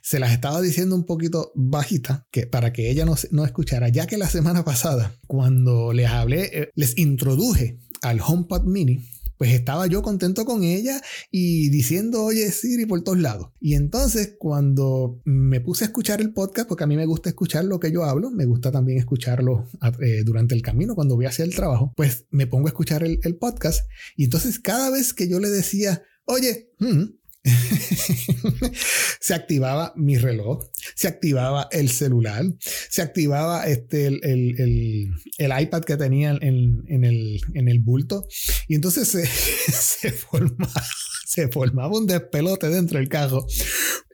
se 0.03 0.19
las 0.19 0.33
estaba 0.33 0.61
diciendo 0.61 0.95
un 0.95 1.07
poquito 1.07 1.53
bajita 1.55 2.27
que, 2.31 2.47
para 2.47 2.73
que 2.73 2.91
ella 2.91 3.05
no, 3.05 3.15
no 3.31 3.45
escuchara, 3.45 3.89
ya 3.89 4.07
que 4.07 4.19
la 4.19 4.29
semana 4.29 4.65
pasada, 4.65 5.17
cuando 5.27 5.93
les 5.93 6.09
hablé, 6.09 6.51
eh, 6.53 6.71
les 6.75 6.97
introduje 6.99 7.79
al 8.03 8.21
HomePod 8.21 8.65
Mini, 8.65 9.09
pues 9.39 9.53
estaba 9.53 9.87
yo 9.87 10.03
contento 10.03 10.45
con 10.45 10.65
ella 10.65 11.01
y 11.31 11.69
diciendo, 11.71 12.25
oye 12.25 12.51
Siri 12.51 12.87
por 12.87 13.03
todos 13.03 13.19
lados. 13.19 13.51
Y 13.61 13.75
entonces 13.75 14.37
cuando 14.39 15.21
me 15.25 15.61
puse 15.61 15.85
a 15.85 15.89
escuchar 15.89 16.21
el 16.21 16.33
podcast, 16.33 16.69
porque 16.69 16.85
a 16.85 16.87
mí 16.87 16.97
me 16.97 17.07
gusta 17.07 17.29
escuchar 17.29 17.65
lo 17.65 17.81
que 17.81 17.93
yo 17.93 18.05
hablo, 18.05 18.31
me 18.31 18.47
gusta 18.47 18.71
también 18.71 18.99
escucharlo 18.99 19.69
eh, 20.01 20.23
durante 20.25 20.55
el 20.55 20.63
camino 20.63 20.95
cuando 20.95 21.17
voy 21.17 21.27
hacia 21.27 21.45
el 21.45 21.55
trabajo, 21.55 21.93
pues 21.97 22.27
me 22.31 22.47
pongo 22.47 22.67
a 22.67 22.71
escuchar 22.71 23.03
el, 23.03 23.19
podcast 23.41 23.85
y 24.17 24.25
entonces 24.25 24.61
cada 24.61 24.91
vez 24.91 25.13
que 25.13 25.29
yo 25.29 25.41
le 25.41 25.51
decía, 25.51 26.03
oye, 26.25 26.71
hmm", 26.79 27.03
se 29.21 29.35
activaba 29.35 29.93
mi 29.97 30.17
reloj, 30.17 30.65
se 30.95 31.09
activaba 31.09 31.69
el 31.73 31.91
celular, 31.91 32.45
se 32.61 33.03
activaba 33.03 33.67
este, 33.67 34.07
el, 34.07 35.11
iPad 35.39 35.83
que 35.83 35.97
tenía 35.97 36.31
en, 36.41 37.05
el, 37.05 37.81
bulto 37.81 38.27
y 38.69 38.75
entonces 38.75 39.09
se, 39.09 39.27
se, 39.73 40.11
formaba, 40.13 40.83
se 41.27 41.49
formaba 41.49 41.99
un 41.99 42.07
despelote 42.07 42.69
dentro 42.69 42.99
del 42.99 43.09
carro. 43.09 43.47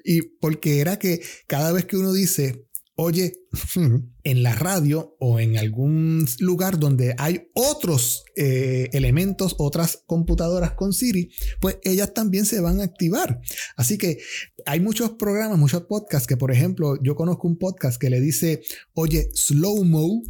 Y 0.04 0.22
porque 0.22 0.80
era 0.80 0.98
que 0.98 1.20
cada 1.46 1.72
vez 1.72 1.84
que 1.84 1.96
uno 1.96 2.12
dice, 2.12 2.64
oye, 2.96 3.34
en 4.24 4.42
la 4.42 4.54
radio 4.54 5.16
o 5.18 5.40
en 5.40 5.58
algún 5.58 6.26
lugar 6.38 6.78
donde 6.78 7.14
hay 7.18 7.48
otros 7.54 8.24
eh, 8.36 8.88
elementos, 8.92 9.56
otras 9.58 10.02
computadoras 10.06 10.72
con 10.72 10.92
Siri, 10.92 11.30
pues 11.60 11.78
ellas 11.82 12.14
también 12.14 12.46
se 12.46 12.60
van 12.60 12.80
a 12.80 12.84
activar. 12.84 13.40
Así 13.76 13.98
que 13.98 14.18
hay 14.66 14.80
muchos 14.80 15.12
programas, 15.12 15.58
muchos 15.58 15.82
podcasts 15.84 16.26
que, 16.26 16.36
por 16.36 16.52
ejemplo, 16.52 17.02
yo 17.02 17.14
conozco 17.16 17.48
un 17.48 17.58
podcast 17.58 18.00
que 18.00 18.10
le 18.10 18.20
dice, 18.20 18.62
oye, 18.94 19.30
slow 19.34 19.84
mo. 19.84 20.22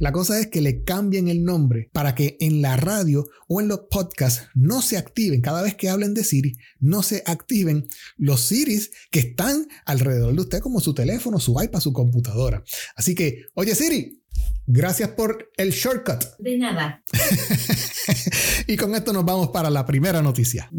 La 0.00 0.12
cosa 0.12 0.38
es 0.38 0.48
que 0.48 0.60
le 0.60 0.82
cambien 0.84 1.28
el 1.28 1.44
nombre 1.44 1.90
para 1.92 2.14
que 2.14 2.36
en 2.40 2.62
la 2.62 2.76
radio 2.76 3.26
o 3.48 3.60
en 3.60 3.68
los 3.68 3.80
podcasts 3.90 4.48
no 4.54 4.82
se 4.82 4.96
activen, 4.96 5.40
cada 5.40 5.62
vez 5.62 5.74
que 5.74 5.88
hablen 5.88 6.14
de 6.14 6.24
Siri, 6.24 6.56
no 6.80 7.02
se 7.02 7.22
activen 7.26 7.86
los 8.16 8.40
Siris 8.40 8.90
que 9.10 9.20
están 9.20 9.66
alrededor 9.84 10.34
de 10.34 10.40
usted, 10.40 10.60
como 10.60 10.80
su 10.80 10.94
teléfono, 10.94 11.38
su 11.38 11.60
iPad, 11.62 11.80
su 11.80 11.92
computadora. 11.92 12.64
Así 12.94 13.14
que, 13.14 13.46
oye 13.54 13.74
Siri, 13.74 14.22
gracias 14.66 15.10
por 15.10 15.50
el 15.56 15.70
shortcut. 15.70 16.24
De 16.38 16.58
nada. 16.58 17.02
y 18.66 18.76
con 18.76 18.94
esto 18.94 19.12
nos 19.12 19.24
vamos 19.24 19.48
para 19.48 19.70
la 19.70 19.86
primera 19.86 20.22
noticia. 20.22 20.70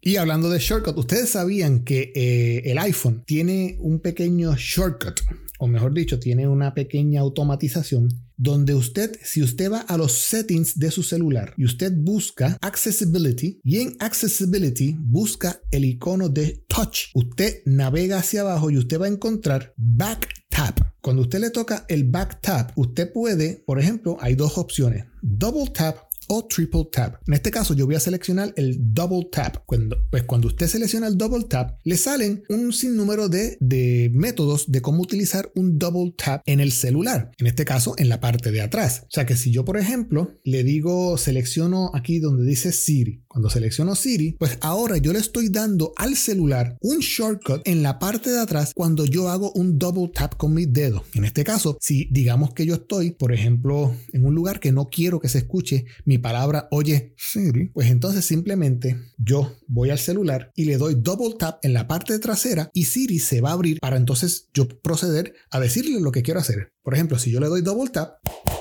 Y 0.00 0.16
hablando 0.16 0.50
de 0.50 0.58
shortcut, 0.58 0.96
ustedes 0.98 1.30
sabían 1.30 1.84
que 1.84 2.12
eh, 2.14 2.62
el 2.70 2.78
iPhone 2.78 3.22
tiene 3.24 3.76
un 3.80 4.00
pequeño 4.00 4.54
shortcut, 4.56 5.20
o 5.60 5.66
mejor 5.66 5.92
dicho, 5.92 6.18
tiene 6.18 6.48
una 6.48 6.72
pequeña 6.72 7.20
automatización 7.20 8.08
donde 8.38 8.74
usted, 8.74 9.12
si 9.22 9.42
usted 9.42 9.70
va 9.70 9.80
a 9.80 9.98
los 9.98 10.12
settings 10.12 10.78
de 10.78 10.90
su 10.90 11.02
celular 11.02 11.52
y 11.58 11.66
usted 11.66 11.92
busca 11.94 12.56
Accessibility 12.62 13.60
y 13.62 13.80
en 13.80 13.94
Accessibility 14.00 14.96
busca 14.98 15.60
el 15.70 15.84
icono 15.84 16.30
de 16.30 16.64
Touch, 16.66 17.10
usted 17.12 17.60
navega 17.66 18.18
hacia 18.18 18.40
abajo 18.40 18.70
y 18.70 18.78
usted 18.78 18.98
va 18.98 19.04
a 19.04 19.10
encontrar 19.10 19.74
Back 19.76 20.28
Tap. 20.48 20.80
Cuando 21.02 21.22
usted 21.22 21.40
le 21.40 21.50
toca 21.50 21.84
el 21.88 22.04
Back 22.04 22.40
Tap, 22.40 22.72
usted 22.76 23.12
puede, 23.12 23.62
por 23.66 23.78
ejemplo, 23.78 24.16
hay 24.20 24.36
dos 24.36 24.56
opciones, 24.56 25.04
Double 25.20 25.70
Tap 25.74 26.09
o 26.32 26.46
triple 26.46 26.86
tap. 26.92 27.16
En 27.26 27.34
este 27.34 27.50
caso 27.50 27.74
yo 27.74 27.86
voy 27.86 27.96
a 27.96 28.00
seleccionar 28.00 28.52
el 28.56 28.76
double 28.94 29.28
tap. 29.32 29.64
Cuando, 29.66 29.96
pues 30.10 30.22
cuando 30.22 30.46
usted 30.46 30.68
selecciona 30.68 31.08
el 31.08 31.18
double 31.18 31.44
tap, 31.48 31.78
le 31.82 31.96
salen 31.96 32.44
un 32.48 32.72
sinnúmero 32.72 33.28
de, 33.28 33.56
de 33.60 34.10
métodos 34.14 34.70
de 34.70 34.80
cómo 34.80 35.02
utilizar 35.02 35.50
un 35.56 35.76
double 35.78 36.14
tap 36.16 36.42
en 36.46 36.60
el 36.60 36.70
celular. 36.70 37.32
En 37.38 37.48
este 37.48 37.64
caso 37.64 37.94
en 37.96 38.08
la 38.08 38.20
parte 38.20 38.52
de 38.52 38.60
atrás. 38.60 39.02
O 39.04 39.10
sea 39.10 39.26
que 39.26 39.36
si 39.36 39.50
yo 39.50 39.64
por 39.64 39.76
ejemplo 39.76 40.38
le 40.44 40.62
digo 40.62 41.18
selecciono 41.18 41.90
aquí 41.94 42.20
donde 42.20 42.44
dice 42.44 42.70
Siri. 42.70 43.24
Cuando 43.26 43.50
selecciono 43.50 43.96
Siri, 43.96 44.36
pues 44.38 44.58
ahora 44.60 44.98
yo 44.98 45.12
le 45.12 45.18
estoy 45.18 45.48
dando 45.48 45.92
al 45.96 46.16
celular 46.16 46.76
un 46.80 47.00
shortcut 47.00 47.62
en 47.64 47.82
la 47.82 47.98
parte 47.98 48.30
de 48.30 48.38
atrás 48.38 48.72
cuando 48.72 49.04
yo 49.04 49.28
hago 49.28 49.50
un 49.52 49.78
double 49.80 50.12
tap 50.14 50.36
con 50.36 50.54
mi 50.54 50.66
dedo. 50.66 51.02
En 51.14 51.24
este 51.24 51.42
caso, 51.42 51.76
si 51.80 52.08
digamos 52.12 52.54
que 52.54 52.66
yo 52.66 52.74
estoy, 52.74 53.10
por 53.10 53.32
ejemplo, 53.32 53.92
en 54.12 54.24
un 54.24 54.34
lugar 54.34 54.60
que 54.60 54.70
no 54.70 54.88
quiero 54.90 55.18
que 55.18 55.28
se 55.28 55.38
escuche 55.38 55.86
mi 56.04 56.19
palabra 56.20 56.68
oye 56.70 57.14
Siri, 57.16 57.68
pues 57.68 57.90
entonces 57.90 58.24
simplemente 58.24 58.98
yo 59.18 59.56
voy 59.66 59.90
al 59.90 59.98
celular 59.98 60.52
y 60.54 60.64
le 60.64 60.76
doy 60.76 60.94
double 60.96 61.36
tap 61.38 61.58
en 61.62 61.72
la 61.72 61.88
parte 61.88 62.18
trasera 62.18 62.70
y 62.74 62.84
Siri 62.84 63.18
se 63.18 63.40
va 63.40 63.50
a 63.50 63.54
abrir 63.54 63.80
para 63.80 63.96
entonces 63.96 64.48
yo 64.54 64.68
proceder 64.68 65.34
a 65.50 65.60
decirle 65.60 66.00
lo 66.00 66.12
que 66.12 66.22
quiero 66.22 66.40
hacer. 66.40 66.72
Por 66.82 66.94
ejemplo, 66.94 67.18
si 67.18 67.30
yo 67.30 67.40
le 67.40 67.48
doy 67.48 67.62
double 67.62 67.90
tap, 67.90 68.18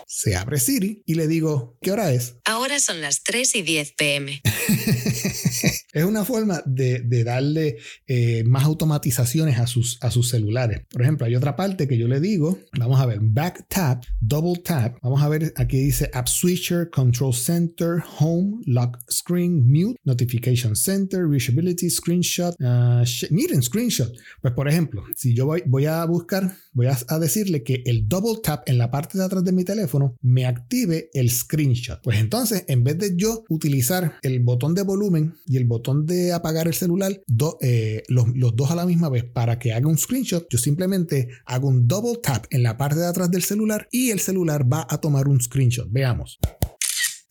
se 0.09 0.35
abre 0.35 0.59
Siri 0.59 1.03
y 1.05 1.13
le 1.13 1.27
digo, 1.27 1.77
¿qué 1.81 1.91
hora 1.91 2.11
es? 2.11 2.37
Ahora 2.43 2.79
son 2.79 2.99
las 2.99 3.21
3 3.21 3.57
y 3.57 3.61
10 3.61 3.93
pm. 3.93 4.41
es 5.93 6.03
una 6.03 6.25
forma 6.25 6.63
de, 6.65 7.23
darle 7.23 7.77
eh, 8.07 8.43
más 8.43 8.63
automatizaciones 8.63 9.59
a 9.59 9.67
sus, 9.67 9.99
a 10.01 10.09
sus 10.09 10.29
celulares. 10.29 10.81
Por 10.89 11.03
ejemplo, 11.03 11.27
hay 11.27 11.35
otra 11.35 11.55
parte 11.55 11.87
que 11.87 11.95
yo 11.95 12.07
le 12.07 12.19
digo, 12.19 12.57
vamos 12.79 12.99
a 12.99 13.05
ver, 13.05 13.19
back 13.21 13.67
tap, 13.67 14.03
double 14.19 14.59
tap. 14.63 14.97
Vamos 15.03 15.21
a 15.21 15.29
ver, 15.29 15.53
aquí 15.55 15.77
dice 15.77 16.09
App 16.11 16.27
Switcher, 16.27 16.89
Control 16.89 17.33
Center, 17.33 18.03
Home, 18.17 18.63
Lock 18.65 18.97
Screen, 19.11 19.63
Mute, 19.63 19.99
Notification 20.05 20.75
Center, 20.75 21.27
Reachability, 21.27 21.87
Screenshot. 21.87 22.55
Uh, 22.59 23.05
miren, 23.29 23.61
Screenshot. 23.61 24.11
Pues 24.41 24.55
por 24.55 24.67
ejemplo, 24.67 25.03
si 25.15 25.35
yo 25.35 25.45
voy, 25.45 25.61
voy 25.67 25.85
a 25.85 26.03
buscar, 26.05 26.55
voy 26.73 26.87
a 26.87 27.19
decirle 27.19 27.61
que 27.61 27.83
el 27.85 28.07
double 28.07 28.39
tap 28.41 28.67
en 28.67 28.79
la 28.79 28.89
parte 28.89 29.19
de 29.19 29.25
atrás 29.25 29.43
de 29.43 29.51
mi 29.51 29.63
teléfono, 29.63 29.98
me 30.21 30.45
active 30.45 31.09
el 31.13 31.29
screenshot. 31.29 32.01
Pues 32.01 32.19
entonces, 32.19 32.65
en 32.67 32.83
vez 32.83 32.97
de 32.97 33.15
yo 33.15 33.43
utilizar 33.49 34.15
el 34.21 34.39
botón 34.41 34.75
de 34.75 34.83
volumen 34.83 35.35
y 35.45 35.57
el 35.57 35.65
botón 35.65 36.05
de 36.05 36.33
apagar 36.33 36.67
el 36.67 36.73
celular, 36.73 37.21
eh, 37.62 38.03
los, 38.07 38.27
dos 38.55 38.71
a 38.71 38.75
la 38.75 38.85
misma 38.85 39.09
vez 39.09 39.23
para 39.23 39.59
que 39.59 39.73
haga 39.73 39.88
un 39.88 39.97
screenshot, 39.97 40.47
yo 40.49 40.57
simplemente 40.57 41.29
hago 41.45 41.67
un 41.67 41.88
double 41.88 42.19
tap 42.21 42.45
en 42.49 42.63
la 42.63 42.77
parte 42.77 42.99
de 42.99 43.07
atrás 43.07 43.31
del 43.31 43.43
celular 43.43 43.88
y 43.91 44.12
el 44.12 44.19
celular 44.19 44.71
va 44.71 44.88
a 44.89 44.99
tomar 44.99 45.27
un 45.27 45.41
screenshot. 45.41 45.88
Veamos. 45.89 46.39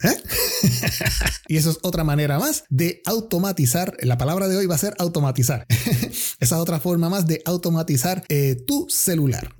¿Eh? 0.03 0.15
y 1.49 1.57
eso 1.57 1.71
es 1.71 1.79
otra 1.83 2.05
manera 2.05 2.39
más 2.39 2.65
de 2.69 3.03
automatizar. 3.05 3.97
La 4.01 4.17
palabra 4.19 4.49
de 4.49 4.57
hoy 4.57 4.67
va 4.67 4.77
a 4.77 4.79
ser 4.79 4.95
automatizar. 4.99 5.67
Esa 5.71 6.37
es 6.41 6.53
otra 6.53 6.81
forma 6.81 7.09
más 7.09 7.27
de 7.27 7.43
automatizar 7.45 8.25
eh, 8.29 8.57
tu 8.67 8.87
celular. 8.89 9.55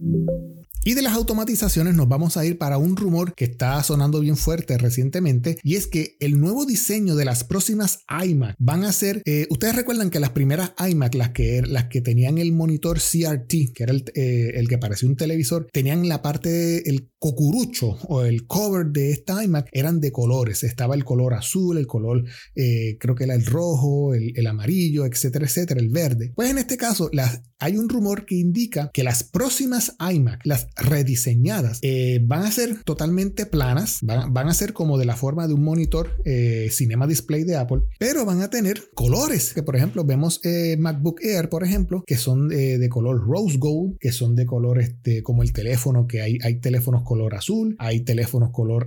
Y 0.85 0.95
de 0.95 1.03
las 1.03 1.15
automatizaciones 1.15 1.95
nos 1.95 2.09
vamos 2.09 2.37
a 2.37 2.47
ir 2.47 2.57
para 2.57 2.79
un 2.79 2.97
rumor 2.97 3.35
que 3.35 3.45
está 3.45 3.83
sonando 3.83 4.21
bien 4.21 4.37
fuerte 4.37 4.79
recientemente 4.79 5.59
y 5.63 5.75
es 5.75 5.87
que 5.87 6.17
el 6.21 6.41
nuevo 6.41 6.65
diseño 6.65 7.17
de 7.17 7.25
las 7.25 7.45
próximas 7.45 8.01
iMac 8.25 8.55
van 8.59 8.85
a 8.85 8.93
ser, 8.93 9.23
eh, 9.27 9.47
ustedes 9.51 9.75
recuerdan 9.75 10.11
que 10.11 10.21
las 10.21 10.31
primeras 10.31 10.73
iMac, 10.79 11.15
las 11.15 11.31
que, 11.31 11.63
las 11.63 11.87
que 11.87 12.01
tenían 12.01 12.39
el 12.39 12.53
monitor 12.53 12.99
CRT, 12.99 13.73
que 13.75 13.83
era 13.83 13.93
el, 13.93 14.05
eh, 14.15 14.53
el 14.55 14.69
que 14.69 14.79
parecía 14.79 15.09
un 15.09 15.17
televisor, 15.17 15.69
tenían 15.73 16.09
la 16.09 16.23
parte, 16.23 16.89
el 16.89 17.11
cocurucho 17.19 17.99
o 18.09 18.23
el 18.23 18.47
cover 18.47 18.87
de 18.87 19.11
esta 19.11 19.43
iMac 19.43 19.69
eran 19.73 20.01
de 20.01 20.13
colores, 20.13 20.63
estaba 20.63 20.95
el 20.95 21.05
color 21.05 21.35
azul, 21.35 21.77
el 21.77 21.87
color, 21.87 22.25
eh, 22.55 22.97
creo 23.01 23.15
que 23.15 23.25
era 23.25 23.35
el 23.35 23.45
rojo, 23.45 24.15
el, 24.15 24.33
el, 24.37 24.47
amarillo, 24.47 25.05
etcétera, 25.05 25.47
etcétera, 25.47 25.81
el 25.81 25.89
verde. 25.89 26.33
Pues 26.37 26.51
en 26.51 26.59
este 26.59 26.77
caso 26.77 27.11
las, 27.13 27.43
hay 27.59 27.77
un 27.77 27.89
rumor 27.89 28.25
que 28.25 28.37
indica 28.37 28.91
que 28.93 29.03
las 29.03 29.25
próximas 29.25 29.97
iMac, 29.99 30.47
las 30.47 30.68
rediseñadas 30.77 31.79
eh, 31.83 32.21
van 32.25 32.43
a 32.43 32.51
ser 32.51 32.83
totalmente 32.85 33.47
planas, 33.47 33.99
van, 34.03 34.49
a 34.49 34.55
ser 34.55 34.73
como 34.73 34.99
de 34.99 35.05
la 35.05 35.17
forma 35.17 35.47
de 35.47 35.55
un 35.55 35.65
monitor 35.65 36.17
eh, 36.25 36.69
Cinema 36.71 37.07
Display 37.07 37.45
de 37.45 37.57
Apple, 37.57 37.83
pero 37.99 38.25
van 38.25 38.43
a 38.43 38.51
tener 38.51 38.91
colores, 38.95 39.53
que 39.55 39.63
por 39.63 39.77
ejemplo 39.77 40.05
vemos 40.05 40.41
eh, 40.45 40.77
MacBook 40.79 41.21
Air, 41.23 41.49
por 41.49 41.65
ejemplo, 41.65 42.03
que 42.07 42.17
son 42.17 42.49
de 42.49 42.89
color 42.89 43.27
rose 43.27 43.59
gold, 43.59 43.97
que 43.99 44.13
son 44.13 44.35
de 44.35 44.47
color 44.47 44.81
este, 44.81 45.23
como 45.23 45.43
el 45.43 45.53
teléfono, 45.53 46.07
que 46.07 46.23
hay, 46.23 46.39
hay 46.43 46.61
teléfonos 46.61 47.03
color 47.03 47.35
azul, 47.35 47.77
hay 47.79 48.01
teléfonos 48.01 48.51
color, 48.51 48.87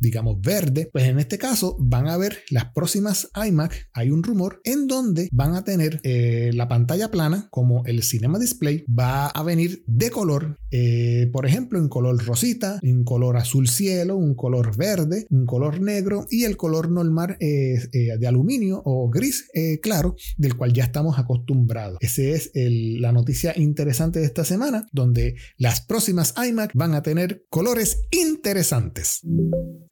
digamos, 0.00 0.40
verde. 0.40 0.88
Pues 0.92 1.04
en 1.04 1.18
este 1.18 1.38
caso 1.38 1.76
van 1.78 2.08
a 2.08 2.16
ver 2.16 2.38
las 2.50 2.72
próximas 2.72 3.28
iMac, 3.34 3.88
hay 3.92 4.10
un 4.10 4.22
rumor 4.22 4.60
en 4.64 4.86
donde 4.86 5.28
van 5.32 5.54
a 5.54 5.64
tener 5.64 6.00
la 6.02 6.68
pantalla 6.68 7.10
plana, 7.10 7.48
como 7.50 7.84
el 7.86 8.02
Cinema 8.02 8.38
Display, 8.38 8.84
va 8.86 9.28
a 9.28 9.42
venir 9.42 9.82
de 9.86 10.10
color. 10.10 10.58
Eh, 10.70 11.09
por 11.32 11.46
ejemplo, 11.46 11.78
en 11.78 11.88
color 11.88 12.24
rosita, 12.24 12.78
en 12.82 13.04
color 13.04 13.36
azul 13.36 13.68
cielo, 13.68 14.16
un 14.16 14.34
color 14.34 14.76
verde, 14.76 15.26
un 15.30 15.46
color 15.46 15.80
negro 15.80 16.26
y 16.30 16.44
el 16.44 16.56
color 16.56 16.90
normal 16.90 17.36
eh, 17.40 17.74
eh, 17.92 18.18
de 18.18 18.26
aluminio 18.26 18.82
o 18.84 19.08
gris 19.10 19.48
claro, 19.82 20.16
del 20.36 20.56
cual 20.56 20.72
ya 20.72 20.84
estamos 20.84 21.18
acostumbrados. 21.18 21.98
Esa 22.00 22.22
es 22.22 22.50
la 22.54 23.12
noticia 23.12 23.52
interesante 23.56 24.20
de 24.20 24.26
esta 24.26 24.44
semana, 24.44 24.86
donde 24.92 25.36
las 25.56 25.80
próximas 25.80 26.34
iMac 26.36 26.72
van 26.74 26.94
a 26.94 27.02
tener 27.02 27.44
colores 27.48 28.02
interesantes. 28.10 29.20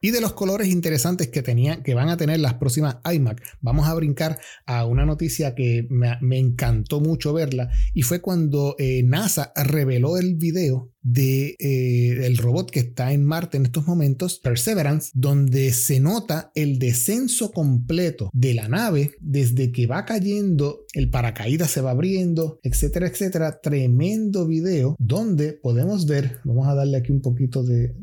Y 0.01 0.11
de 0.11 0.21
los 0.21 0.33
colores 0.33 0.69
interesantes 0.69 1.29
que, 1.29 1.43
tenían, 1.43 1.83
que 1.83 1.95
van 1.95 2.09
a 2.09 2.17
tener 2.17 2.41
las 2.41 2.55
próximas 2.55 2.99
iMac, 3.11 3.43
vamos 3.61 3.89
a 3.89 3.95
brincar 3.95 4.39
a 4.67 4.85
una 4.85 5.05
noticia 5.05 5.55
que 5.55 5.87
me, 5.91 6.17
me 6.21 6.39
encantó 6.39 7.01
mucho 7.01 7.33
verla 7.33 7.71
y 7.95 8.03
fue 8.03 8.21
cuando 8.21 8.77
NASA 9.05 9.53
reveló 9.57 10.17
el 10.17 10.37
video 10.37 10.93
de 11.03 11.57
eh, 11.59 12.27
el 12.27 12.37
robot 12.37 12.71
que 12.71 12.81
está 12.81 13.13
en 13.13 13.25
Marte 13.25 13.57
en 13.57 13.67
estos 13.67 13.87
momentos, 13.87 14.39
Perseverance, 14.39 15.11
donde 15.15 15.73
se 15.73 16.01
nota 16.01 16.51
el 16.55 16.79
descenso 16.79 17.53
completo 17.53 18.31
de 18.33 18.55
la 18.55 18.69
nave 18.69 19.13
desde 19.21 19.73
que 19.73 19.87
va 19.87 20.05
cayendo, 20.05 20.85
el 20.93 21.11
paracaídas 21.11 21.71
se 21.71 21.81
va 21.81 21.93
abriendo, 21.93 22.59
etcétera, 22.63 23.07
etcétera. 23.07 23.61
Tremendo 23.61 24.47
video 24.47 24.97
donde 24.99 25.53
podemos 25.53 26.07
ver, 26.07 26.39
vamos 26.45 26.69
a 26.69 26.75
darle 26.75 26.99
aquí 26.99 27.13
un 27.13 27.23
poquito 27.23 27.63
de, 27.63 27.95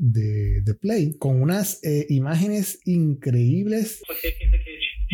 play, 0.81 1.13
con 1.17 1.41
unas 1.41 1.79
eh, 1.83 2.05
imágenes 2.09 2.79
increíbles 2.85 4.01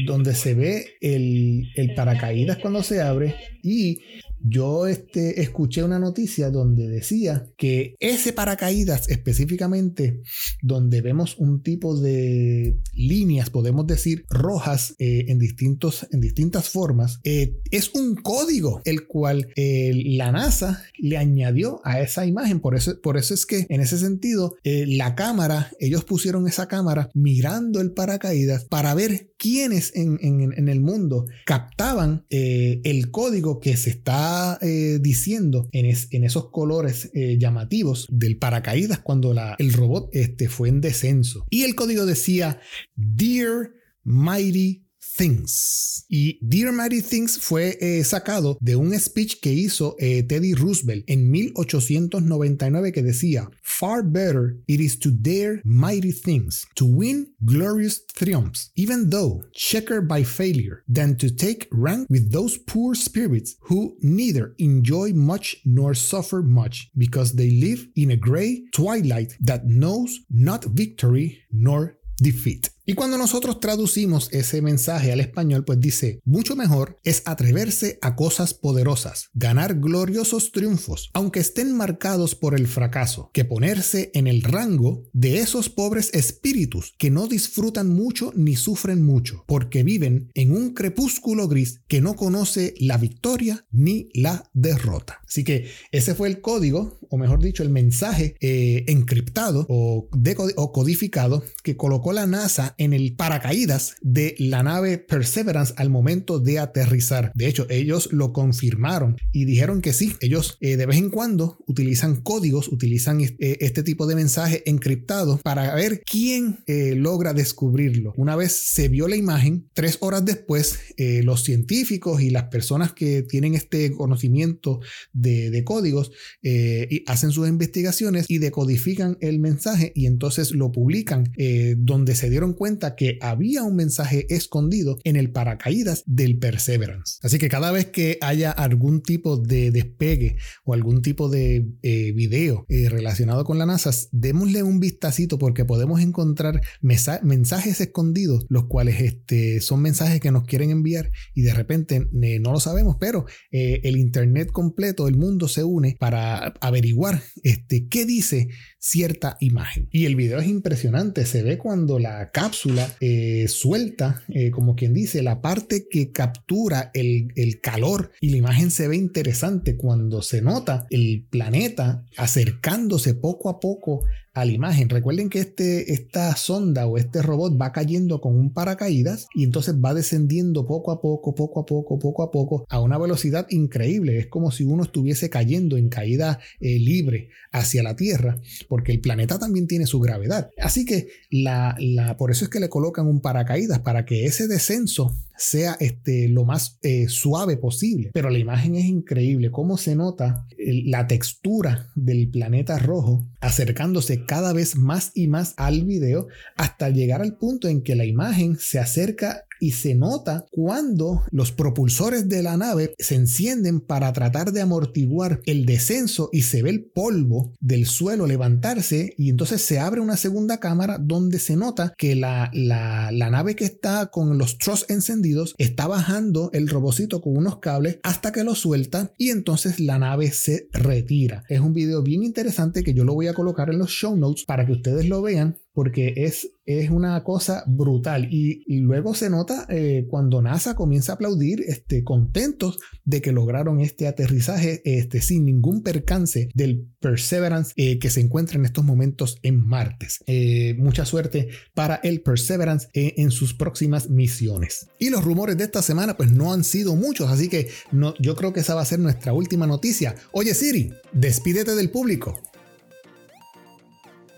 donde 0.05 0.33
se 0.33 0.53
ve 0.53 0.85
el, 1.01 1.67
el 1.75 1.93
paracaídas 1.93 2.57
cuando 2.57 2.81
se 2.83 3.01
abre 3.01 3.35
y 3.61 3.99
yo 4.43 4.87
este, 4.87 5.41
escuché 5.41 5.83
una 5.83 5.99
noticia 5.99 6.49
donde 6.49 6.87
decía 6.87 7.47
que 7.57 7.95
ese 7.99 8.33
paracaídas 8.33 9.09
específicamente, 9.09 10.21
donde 10.61 11.01
vemos 11.01 11.37
un 11.37 11.61
tipo 11.61 11.99
de 11.99 12.77
líneas, 12.93 13.49
podemos 13.49 13.85
decir 13.87 14.25
rojas 14.29 14.95
eh, 14.99 15.25
en, 15.27 15.39
distintos, 15.39 16.07
en 16.11 16.21
distintas 16.21 16.69
formas, 16.69 17.19
eh, 17.23 17.55
es 17.71 17.93
un 17.93 18.15
código 18.15 18.81
el 18.85 19.07
cual 19.07 19.49
eh, 19.55 19.91
la 19.93 20.31
NASA 20.31 20.83
le 20.97 21.17
añadió 21.17 21.81
a 21.83 22.01
esa 22.01 22.25
imagen. 22.25 22.59
Por 22.59 22.75
eso, 22.75 22.99
por 23.01 23.17
eso 23.17 23.33
es 23.33 23.45
que 23.45 23.65
en 23.69 23.81
ese 23.81 23.97
sentido, 23.97 24.55
la 24.63 25.15
cámara, 25.15 25.71
ellos 25.79 26.03
pusieron 26.03 26.47
esa 26.47 26.67
cámara 26.67 27.09
mirando 27.13 27.81
el 27.81 27.91
paracaídas 27.91 28.65
para 28.65 28.93
ver 28.93 29.31
quiénes 29.37 29.95
en, 29.95 30.19
en 30.21 30.67
el 30.67 30.81
mundo 30.81 31.25
captaban 31.45 32.25
el 32.29 33.11
código 33.11 33.59
que 33.59 33.75
se 33.77 33.89
está 33.91 34.30
eh, 34.61 34.99
diciendo 35.01 35.69
en, 35.71 35.85
esos 36.23 36.49
colores 36.51 37.09
eh, 37.13 37.37
llamativos 37.39 38.07
del 38.09 38.37
paracaídas 38.37 38.99
cuando 38.99 39.33
el 39.57 39.73
robot 39.73 40.09
este, 40.13 40.49
fue 40.49 40.69
en 40.69 40.81
descenso. 40.81 41.45
Y 41.49 41.63
el 41.63 41.75
código 41.75 42.05
decía, 42.05 42.59
Dear 42.95 43.71
Mighty 44.03 44.80
Things. 45.01 46.05
Y 46.09 46.37
Dear 46.41 46.71
Mighty 46.71 47.01
Things 47.01 47.37
fue 47.39 47.77
eh, 47.79 48.03
sacado 48.03 48.57
de 48.61 48.75
un 48.75 48.97
speech 48.99 49.39
que 49.41 49.51
hizo 49.51 49.95
eh, 49.99 50.23
Teddy 50.23 50.53
Roosevelt 50.53 51.03
en 51.07 51.29
1899 51.29 52.91
que 52.91 53.03
decía, 53.03 53.49
Far 53.61 54.03
better 54.03 54.57
it 54.67 54.79
is 54.79 54.99
to 54.99 55.09
dare 55.11 55.61
mighty 55.63 56.11
things, 56.11 56.65
to 56.75 56.85
win 56.85 57.33
glorious 57.45 58.05
triumphs, 58.13 58.71
even 58.75 59.09
though 59.09 59.43
checkered 59.53 60.07
by 60.07 60.23
failure, 60.23 60.83
than 60.87 61.17
to 61.17 61.29
take 61.29 61.67
rank 61.71 62.07
with 62.09 62.31
those 62.31 62.57
poor 62.57 62.93
spirits 62.93 63.55
who 63.61 63.95
neither 64.01 64.53
enjoy 64.59 65.13
much 65.13 65.57
nor 65.65 65.93
suffer 65.93 66.41
much, 66.41 66.89
because 66.95 67.33
they 67.33 67.51
live 67.51 67.87
in 67.95 68.11
a 68.11 68.17
gray 68.17 68.63
twilight 68.73 69.35
that 69.39 69.65
knows 69.65 70.19
not 70.29 70.63
victory 70.65 71.39
nor 71.51 71.97
defeat. 72.21 72.69
Y 72.91 72.93
cuando 72.93 73.17
nosotros 73.17 73.61
traducimos 73.61 74.27
ese 74.33 74.61
mensaje 74.61 75.13
al 75.13 75.21
español, 75.21 75.63
pues 75.63 75.79
dice, 75.79 76.19
mucho 76.25 76.57
mejor 76.57 76.99
es 77.05 77.23
atreverse 77.23 77.97
a 78.01 78.17
cosas 78.17 78.53
poderosas, 78.53 79.29
ganar 79.33 79.79
gloriosos 79.79 80.51
triunfos, 80.51 81.09
aunque 81.13 81.39
estén 81.39 81.73
marcados 81.73 82.35
por 82.35 82.53
el 82.53 82.67
fracaso, 82.67 83.29
que 83.31 83.45
ponerse 83.45 84.11
en 84.13 84.27
el 84.27 84.41
rango 84.41 85.05
de 85.13 85.39
esos 85.39 85.69
pobres 85.69 86.09
espíritus 86.13 86.93
que 86.97 87.09
no 87.09 87.27
disfrutan 87.27 87.87
mucho 87.87 88.33
ni 88.35 88.57
sufren 88.57 89.05
mucho, 89.05 89.45
porque 89.47 89.83
viven 89.83 90.29
en 90.33 90.51
un 90.51 90.73
crepúsculo 90.73 91.47
gris 91.47 91.79
que 91.87 92.01
no 92.01 92.17
conoce 92.17 92.73
la 92.77 92.97
victoria 92.97 93.65
ni 93.71 94.09
la 94.13 94.49
derrota. 94.51 95.21
Así 95.25 95.45
que 95.45 95.69
ese 95.93 96.13
fue 96.13 96.27
el 96.27 96.41
código, 96.41 96.99
o 97.09 97.17
mejor 97.17 97.39
dicho, 97.39 97.63
el 97.63 97.69
mensaje 97.69 98.35
eh, 98.41 98.83
encriptado 98.87 99.65
o, 99.69 100.09
o 100.57 100.71
codificado 100.73 101.41
que 101.63 101.77
colocó 101.77 102.11
la 102.11 102.27
NASA 102.27 102.75
en 102.81 102.93
el 102.93 103.15
paracaídas 103.15 103.95
de 104.01 104.35
la 104.39 104.63
nave 104.63 104.97
Perseverance 104.97 105.75
al 105.77 105.91
momento 105.91 106.39
de 106.39 106.57
aterrizar. 106.57 107.31
De 107.35 107.47
hecho, 107.47 107.67
ellos 107.69 108.09
lo 108.11 108.33
confirmaron 108.33 109.17
y 109.31 109.45
dijeron 109.45 109.81
que 109.81 109.93
sí, 109.93 110.15
ellos 110.19 110.57
eh, 110.61 110.77
de 110.77 110.87
vez 110.87 110.97
en 110.97 111.11
cuando 111.11 111.59
utilizan 111.67 112.21
códigos, 112.21 112.69
utilizan 112.69 113.21
eh, 113.21 113.35
este 113.39 113.83
tipo 113.83 114.07
de 114.07 114.15
mensaje 114.15 114.63
encriptado 114.65 115.39
para 115.43 115.75
ver 115.75 116.01
quién 116.09 116.63
eh, 116.65 116.95
logra 116.95 117.33
descubrirlo. 117.33 118.13
Una 118.17 118.35
vez 118.35 118.51
se 118.51 118.87
vio 118.87 119.07
la 119.07 119.15
imagen, 119.15 119.69
tres 119.73 119.97
horas 120.01 120.25
después, 120.25 120.79
los 120.97 121.43
científicos 121.43 122.21
y 122.21 122.29
las 122.29 122.45
personas 122.45 122.93
que 122.93 123.23
tienen 123.23 123.53
este 123.53 123.91
conocimiento 123.91 124.79
de, 125.13 125.49
de 125.49 125.63
códigos 125.63 126.11
y 126.41 127.03
hacen 127.07 127.31
sus 127.31 127.47
investigaciones 127.47 128.25
y 128.29 128.37
decodifican 128.37 129.17
el 129.21 129.39
mensaje 129.39 129.91
y 129.95 130.05
entonces 130.05 130.51
lo 130.51 130.71
publican 130.71 131.31
donde 131.77 132.15
se 132.15 132.29
dieron 132.29 132.53
cuenta 132.53 132.60
que 132.95 133.17
había 133.21 133.63
un 133.63 133.75
mensaje 133.75 134.27
escondido 134.29 134.99
en 135.03 135.15
el 135.15 135.31
paracaídas 135.31 136.03
del 136.05 136.37
Perseverance. 136.37 137.17
Así 137.23 137.39
que 137.39 137.49
cada 137.49 137.71
vez 137.71 137.87
que 137.87 138.19
haya 138.21 138.51
algún 138.51 139.01
tipo 139.01 139.37
de 139.37 139.71
despegue 139.71 140.37
o 140.63 140.75
algún 140.75 141.01
tipo 141.01 141.27
de 141.27 141.67
eh, 141.81 142.11
video 142.11 142.65
eh, 142.69 142.87
relacionado 142.89 143.45
con 143.45 143.57
la 143.57 143.65
NASA, 143.65 143.89
démosle 144.11 144.61
un 144.61 144.79
vistacito 144.79 145.39
porque 145.39 145.65
podemos 145.65 146.01
encontrar 146.01 146.61
mensajes 146.81 147.81
escondidos, 147.81 148.45
los 148.47 148.65
cuales 148.65 149.01
este, 149.01 149.59
son 149.59 149.81
mensajes 149.81 150.19
que 150.19 150.31
nos 150.31 150.43
quieren 150.43 150.69
enviar 150.69 151.09
y 151.33 151.41
de 151.41 151.55
repente 151.55 152.07
eh, 152.21 152.39
no 152.39 152.51
lo 152.51 152.59
sabemos, 152.59 152.97
pero 152.99 153.25
el 153.51 153.97
Internet 153.97 154.51
completo, 154.51 155.07
el 155.07 155.17
mundo 155.17 155.47
se 155.47 155.63
une 155.63 155.97
para 155.99 156.53
averiguar 156.61 157.21
este, 157.43 157.87
qué 157.87 158.05
dice 158.05 158.49
cierta 158.77 159.37
imagen. 159.39 159.87
Y 159.91 160.05
el 160.05 160.15
video 160.15 160.39
es 160.39 160.47
impresionante, 160.47 161.25
se 161.25 161.43
ve 161.43 161.57
cuando 161.57 161.99
la 161.99 162.31
cápsula 162.51 162.97
eh, 162.99 163.47
suelta, 163.47 164.23
eh, 164.27 164.51
como 164.51 164.75
quien 164.75 164.93
dice, 164.93 165.23
la 165.23 165.41
parte 165.41 165.87
que 165.89 166.11
captura 166.11 166.91
el, 166.93 167.31
el 167.37 167.61
calor 167.61 168.11
y 168.19 168.31
la 168.31 168.37
imagen 168.37 168.71
se 168.71 168.89
ve 168.89 168.97
interesante 168.97 169.77
cuando 169.77 170.21
se 170.21 170.41
nota 170.41 170.85
el 170.89 171.25
planeta 171.29 172.05
acercándose 172.17 173.13
poco 173.13 173.49
a 173.49 173.61
poco 173.61 174.03
a 174.33 174.45
la 174.45 174.51
imagen. 174.51 174.89
Recuerden 174.89 175.29
que 175.29 175.39
este, 175.39 175.93
esta 175.93 176.35
sonda 176.35 176.87
o 176.87 176.97
este 176.97 177.21
robot 177.21 177.59
va 177.59 177.71
cayendo 177.71 178.21
con 178.21 178.37
un 178.37 178.53
paracaídas 178.53 179.27
y 179.35 179.43
entonces 179.43 179.75
va 179.75 179.93
descendiendo 179.93 180.65
poco 180.65 180.91
a 180.91 181.01
poco, 181.01 181.35
poco 181.35 181.61
a 181.61 181.65
poco, 181.65 181.99
poco 181.99 182.23
a 182.23 182.31
poco, 182.31 182.65
a 182.69 182.79
una 182.79 182.97
velocidad 182.97 183.47
increíble. 183.49 184.17
Es 184.17 184.27
como 184.27 184.51
si 184.51 184.63
uno 184.63 184.83
estuviese 184.83 185.29
cayendo 185.29 185.77
en 185.77 185.89
caída 185.89 186.39
eh, 186.59 186.79
libre 186.79 187.29
hacia 187.51 187.83
la 187.83 187.95
Tierra, 187.95 188.39
porque 188.69 188.93
el 188.93 189.01
planeta 189.01 189.37
también 189.37 189.67
tiene 189.67 189.85
su 189.85 189.99
gravedad. 189.99 190.49
Así 190.57 190.85
que 190.85 191.09
la, 191.29 191.75
la, 191.79 192.17
por 192.17 192.31
eso 192.31 192.45
es 192.45 192.49
que 192.49 192.59
le 192.59 192.69
colocan 192.69 193.07
un 193.07 193.21
paracaídas, 193.21 193.79
para 193.79 194.05
que 194.05 194.25
ese 194.25 194.47
descenso 194.47 195.15
sea 195.37 195.77
este, 195.79 196.27
lo 196.27 196.45
más 196.45 196.79
eh, 196.83 197.07
suave 197.07 197.57
posible. 197.57 198.11
Pero 198.13 198.29
la 198.29 198.39
imagen 198.39 198.75
es 198.75 198.85
increíble, 198.85 199.51
cómo 199.51 199.77
se 199.77 199.95
nota 199.95 200.45
la 200.57 201.07
textura 201.07 201.89
del 201.95 202.29
planeta 202.29 202.77
rojo 202.79 203.27
acercándose 203.39 204.25
cada 204.25 204.53
vez 204.53 204.75
más 204.75 205.11
y 205.15 205.27
más 205.27 205.53
al 205.57 205.83
video 205.83 206.27
hasta 206.55 206.89
llegar 206.89 207.21
al 207.21 207.37
punto 207.37 207.67
en 207.67 207.81
que 207.81 207.95
la 207.95 208.05
imagen 208.05 208.57
se 208.57 208.79
acerca 208.79 209.45
y 209.61 209.71
se 209.71 209.95
nota 209.95 210.45
cuando 210.51 211.23
los 211.31 211.51
propulsores 211.51 212.27
de 212.27 212.43
la 212.43 212.57
nave 212.57 212.93
se 212.97 213.15
encienden 213.15 213.79
para 213.79 214.11
tratar 214.11 214.51
de 214.51 214.59
amortiguar 214.59 215.39
el 215.45 215.65
descenso 215.65 216.29
y 216.33 216.41
se 216.41 216.63
ve 216.63 216.71
el 216.71 216.83
polvo 216.83 217.53
del 217.61 217.85
suelo 217.85 218.25
levantarse 218.25 219.13
y 219.17 219.29
entonces 219.29 219.61
se 219.61 219.79
abre 219.79 220.01
una 220.01 220.17
segunda 220.17 220.59
cámara 220.59 220.97
donde 220.97 221.37
se 221.39 221.55
nota 221.55 221.93
que 221.95 222.15
la, 222.15 222.49
la, 222.53 223.11
nave 223.11 223.55
que 223.55 223.63
está 223.63 224.07
con 224.07 224.37
los 224.39 224.57
truss 224.57 224.85
encendidos 224.89 225.53
está 225.59 225.87
bajando 225.87 226.49
el 226.53 226.67
robocito 226.67 227.21
con 227.21 227.37
unos 227.37 227.59
cables 227.59 227.99
hasta 228.03 228.31
que 228.31 228.43
lo 228.43 228.55
suelta 228.55 229.13
y 229.17 229.29
entonces 229.29 229.79
la 229.79 229.99
nave 229.99 230.31
se 230.31 230.67
retira. 230.71 231.43
Es 231.47 231.59
un 231.59 231.73
video 231.73 232.01
bien 232.01 232.23
interesante 232.23 232.83
que 232.83 232.95
yo 232.95 233.05
lo 233.05 233.13
voy 233.13 233.27
a 233.27 233.33
colocar 233.33 233.69
en 233.69 233.77
los 233.77 233.91
show 233.91 234.17
notes 234.17 234.43
para 234.45 234.65
que 234.65 234.71
ustedes 234.71 235.07
lo 235.07 235.21
vean 235.21 235.60
porque 235.73 236.13
es, 236.17 236.49
es 236.65 236.89
una 236.89 237.23
cosa 237.23 237.63
brutal. 237.67 238.27
Y, 238.31 238.63
luego 238.81 239.13
se 239.13 239.29
nota 239.29 239.65
eh, 239.69 240.05
cuando 240.09 240.41
NASA 240.41 240.75
comienza 240.75 241.13
a 241.13 241.15
aplaudir, 241.15 241.63
este, 241.67 242.03
contentos 242.03 242.79
de 243.05 243.21
que 243.21 243.31
lograron 243.31 243.79
este 243.79 244.07
aterrizaje 244.07 244.81
este, 244.85 245.21
sin 245.21 245.45
ningún 245.45 245.83
percance 245.83 246.49
del 246.53 246.87
Perseverance 246.99 247.73
eh, 247.75 247.99
que 247.99 248.09
se 248.09 248.21
encuentra 248.21 248.57
en 248.57 248.65
estos 248.65 248.83
momentos 248.83 249.37
en 249.43 249.65
Martes. 249.65 250.19
Eh, 250.27 250.75
mucha 250.77 251.05
suerte 251.05 251.49
para 251.73 251.95
el 251.95 252.21
Perseverance 252.21 252.87
en 252.93 253.31
sus 253.31 253.53
próximas 253.53 254.09
misiones. 254.09 254.87
Y 254.99 255.09
los 255.09 255.23
rumores 255.23 255.57
de 255.57 255.65
esta 255.65 255.81
semana 255.81 256.17
pues 256.17 256.31
no 256.31 256.53
han 256.53 256.63
sido 256.63 256.95
muchos, 256.95 257.29
así 257.29 257.47
que 257.47 257.69
no, 257.91 258.13
yo 258.19 258.35
creo 258.35 258.53
que 258.53 258.61
esa 258.61 258.75
va 258.75 258.81
a 258.81 258.85
ser 258.85 258.99
nuestra 258.99 259.33
última 259.33 259.67
noticia. 259.67 260.15
Oye 260.31 260.53
Siri, 260.53 260.91
despídete 261.13 261.75
del 261.75 261.89
público. 261.89 262.50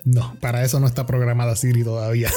No, 0.06 0.36
para 0.42 0.66
eso 0.66 0.82
no 0.82 0.88
está 0.88 1.06
programada 1.06 1.56
Siri 1.56 1.84
todavía. 1.84 2.30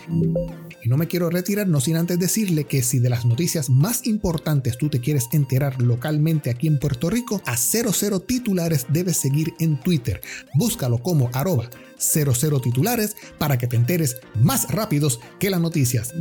Y 0.84 0.90
no 0.90 0.98
me 0.98 1.08
quiero 1.08 1.30
retirar 1.30 1.68
no 1.68 1.82
sin 1.82 1.98
antes 1.98 2.20
decirle 2.20 2.66
que 2.66 2.84
si 2.84 3.00
de 3.00 3.10
las 3.10 3.26
noticias 3.26 3.70
más 3.70 4.06
importantes 4.06 4.78
tú 4.78 4.90
te 4.90 5.00
quieres 5.00 5.28
enterar 5.32 5.82
localmente 5.82 6.50
aquí 6.50 6.68
en 6.68 6.80
Puerto 6.80 7.10
Rico, 7.10 7.42
a 7.46 7.58
00 7.58 8.20
titulares 8.22 8.86
debes 8.90 9.18
seguir 9.18 9.54
en 9.60 9.80
Twitter. 9.80 10.22
Búscalo 10.54 11.00
como 11.00 11.30
arroba 11.34 11.70
00 12.04 12.62
titulares 12.62 13.16
para 13.38 13.58
que 13.58 13.68
te 13.68 13.76
enteres 13.76 14.18
más 14.36 14.68
rápidos 14.70 15.20
que 15.40 15.50
las 15.50 15.62
noticias. 15.62 16.14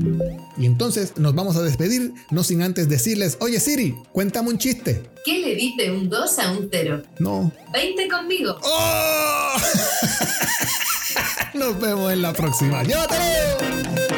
Y 0.57 0.67
entonces 0.67 1.15
nos 1.17 1.35
vamos 1.35 1.57
a 1.57 1.63
despedir, 1.63 2.13
no 2.31 2.45
sin 2.45 2.63
antes 2.63 2.89
decirles, 2.89 3.37
oye 3.41 3.61
Siri, 3.61 3.97
cuéntame 4.13 4.51
un 4.51 4.59
chiste. 4.59 5.03
¿Qué 5.25 5.39
le 5.39 5.55
dice 5.55 5.91
un 5.91 6.09
2 6.09 6.39
a 6.39 6.53
un 6.53 6.69
0? 6.71 7.03
No. 7.19 7.53
20 7.73 8.09
conmigo. 8.09 8.59
¡Oh! 8.63 9.55
Nos 11.55 11.79
vemos 11.81 12.13
en 12.13 12.23
la 12.23 12.33
próxima. 12.33 12.83
¡Llévatelo! 12.83 14.12